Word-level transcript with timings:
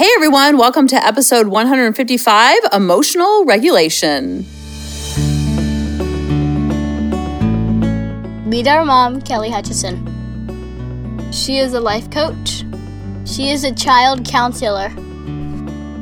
Hey 0.00 0.08
everyone, 0.16 0.56
welcome 0.56 0.86
to 0.86 0.96
episode 0.96 1.48
155 1.48 2.56
Emotional 2.72 3.44
Regulation. 3.44 4.46
Meet 8.48 8.66
our 8.66 8.86
mom, 8.86 9.20
Kelly 9.20 9.50
Hutchison. 9.50 10.00
She 11.32 11.58
is 11.58 11.74
a 11.74 11.80
life 11.80 12.10
coach. 12.10 12.64
She 13.26 13.50
is 13.50 13.64
a 13.64 13.74
child 13.74 14.24
counselor. 14.24 14.88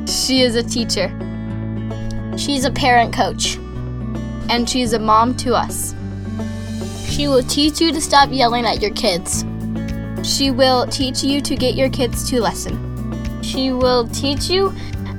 She 0.07 0.43
is 0.43 0.55
a 0.55 0.63
teacher. 0.63 1.09
She's 2.37 2.63
a 2.63 2.71
parent 2.71 3.13
coach. 3.13 3.57
And 4.49 4.69
she's 4.69 4.93
a 4.93 4.99
mom 4.99 5.35
to 5.39 5.55
us. 5.55 5.93
She 7.05 7.27
will 7.27 7.43
teach 7.43 7.81
you 7.81 7.91
to 7.91 7.99
stop 7.99 8.29
yelling 8.31 8.63
at 8.65 8.81
your 8.81 8.91
kids. 8.91 9.43
She 10.23 10.51
will 10.51 10.87
teach 10.87 11.21
you 11.21 11.41
to 11.41 11.57
get 11.57 11.75
your 11.75 11.89
kids 11.89 12.29
to 12.29 12.39
listen. 12.39 12.88
She 13.49 13.71
will 13.71 14.07
teach 14.09 14.47
you 14.47 14.69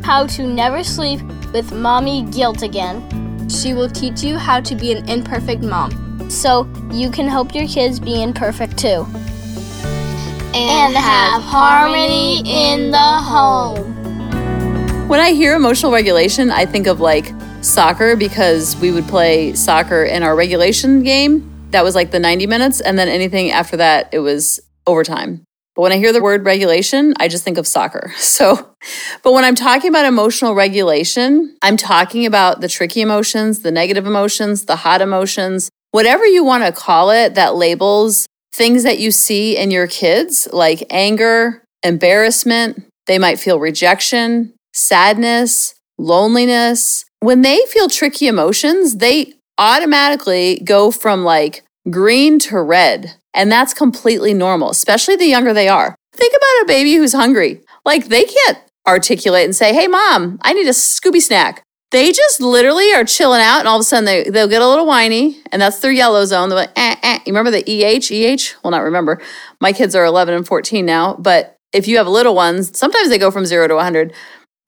how 0.05 0.25
to 0.29 0.47
never 0.47 0.85
sleep 0.85 1.21
with 1.53 1.73
mommy 1.73 2.23
guilt 2.31 2.63
again. 2.63 3.49
She 3.49 3.75
will 3.75 3.91
teach 3.91 4.23
you 4.23 4.39
how 4.39 4.61
to 4.61 4.77
be 4.77 4.93
an 4.93 5.09
imperfect 5.09 5.63
mom 5.63 6.31
so 6.31 6.71
you 6.93 7.11
can 7.11 7.27
help 7.27 7.57
your 7.57 7.67
kids 7.67 7.99
be 7.99 8.23
imperfect 8.23 8.79
too. 8.79 9.05
And 10.55 10.95
have 10.95 11.43
harmony 11.43 12.43
in 12.47 12.93
the 12.93 12.99
home. 12.99 13.99
When 15.09 15.19
I 15.19 15.33
hear 15.33 15.57
emotional 15.57 15.91
regulation, 15.91 16.53
I 16.53 16.67
think 16.67 16.87
of 16.87 17.01
like 17.01 17.33
soccer 17.63 18.15
because 18.15 18.77
we 18.77 18.93
would 18.93 19.09
play 19.09 19.55
soccer 19.55 20.05
in 20.05 20.23
our 20.23 20.37
regulation 20.37 21.03
game. 21.03 21.51
That 21.71 21.83
was 21.83 21.97
like 21.97 22.13
the 22.13 22.21
90 22.21 22.47
minutes. 22.47 22.81
And 22.81 22.97
then 22.97 23.09
anything 23.09 23.51
after 23.51 23.77
that, 23.79 24.09
it 24.13 24.21
was 24.21 24.61
overtime. 24.87 25.45
But 25.81 25.85
when 25.85 25.93
I 25.93 25.97
hear 25.97 26.13
the 26.13 26.21
word 26.21 26.45
regulation, 26.45 27.15
I 27.19 27.29
just 27.29 27.43
think 27.43 27.57
of 27.57 27.67
soccer. 27.67 28.13
So, 28.21 28.69
but 29.23 29.33
when 29.33 29.45
I'm 29.45 29.55
talking 29.55 29.89
about 29.89 30.05
emotional 30.05 30.55
regulation, 30.55 31.57
I'm 31.63 31.79
talking 31.79 32.27
about 32.27 32.61
the 32.61 32.69
tricky 32.69 33.01
emotions, 33.01 33.61
the 33.61 33.71
negative 33.71 34.07
emotions, 34.07 34.67
the 34.67 34.77
hot 34.77 35.01
emotions, 35.01 35.71
whatever 35.93 36.27
you 36.27 36.45
want 36.45 36.65
to 36.65 36.73
call 36.73 37.09
it 37.09 37.35
that 37.35 37.55
labels 37.55 38.27
things 38.53 38.83
that 38.83 38.99
you 38.99 39.11
see 39.11 39.57
in 39.57 39.71
your 39.71 39.87
kids, 39.87 40.47
like 40.53 40.83
anger, 40.91 41.65
embarrassment. 41.83 42.85
They 43.07 43.19
might 43.19 43.39
feel 43.39 43.59
rejection, 43.59 44.53
sadness, 44.75 45.75
loneliness. 45.97 47.07
When 47.21 47.41
they 47.41 47.59
feel 47.69 47.89
tricky 47.89 48.27
emotions, 48.27 48.97
they 48.97 49.33
automatically 49.57 50.61
go 50.63 50.91
from 50.91 51.25
like 51.25 51.63
green 51.89 52.39
to 52.41 52.61
red. 52.61 53.15
And 53.33 53.51
that's 53.51 53.73
completely 53.73 54.35
normal, 54.35 54.71
especially 54.71 55.17
the 55.17 55.27
younger 55.27 55.53
they 55.53 55.69
are. 55.69 55.95
Think 56.13 56.33
about 56.33 56.65
a 56.65 56.67
baby 56.67 56.95
who's 56.95 57.13
hungry. 57.13 57.61
Like 57.85 58.07
they 58.09 58.25
can't 58.25 58.59
articulate 58.87 59.45
and 59.45 59.55
say, 59.55 59.73
Hey, 59.73 59.87
mom, 59.87 60.39
I 60.43 60.53
need 60.53 60.67
a 60.67 60.71
Scooby 60.71 61.21
snack. 61.21 61.63
They 61.91 62.13
just 62.13 62.41
literally 62.41 62.93
are 62.93 63.05
chilling 63.05 63.41
out, 63.41 63.59
and 63.59 63.67
all 63.67 63.77
of 63.77 63.81
a 63.81 63.85
sudden 63.85 64.05
they, 64.05 64.23
they'll 64.23 64.47
get 64.47 64.63
a 64.63 64.69
little 64.69 64.87
whiny, 64.87 65.39
and 65.51 65.61
that's 65.61 65.81
their 65.81 65.91
yellow 65.91 66.25
zone. 66.25 66.49
They're 66.49 66.59
like, 66.59 66.71
eh, 66.77 66.95
eh. 67.03 67.19
You 67.27 67.33
remember 67.33 67.51
the 67.51 67.65
EH? 67.69 68.13
EH? 68.13 68.55
Well, 68.63 68.71
not 68.71 68.85
remember. 68.85 69.21
My 69.61 69.73
kids 69.73 69.97
are 69.97 70.05
11 70.05 70.35
and 70.35 70.47
14 70.47 70.87
now, 70.87 71.17
but 71.17 71.57
if 71.73 71.89
you 71.89 71.97
have 71.97 72.07
little 72.07 72.37
ones, 72.37 72.79
sometimes 72.79 73.09
they 73.09 73.19
go 73.19 73.33
from 73.33 73.45
zero 73.45 73.67
to 73.67 73.75
100, 73.75 74.13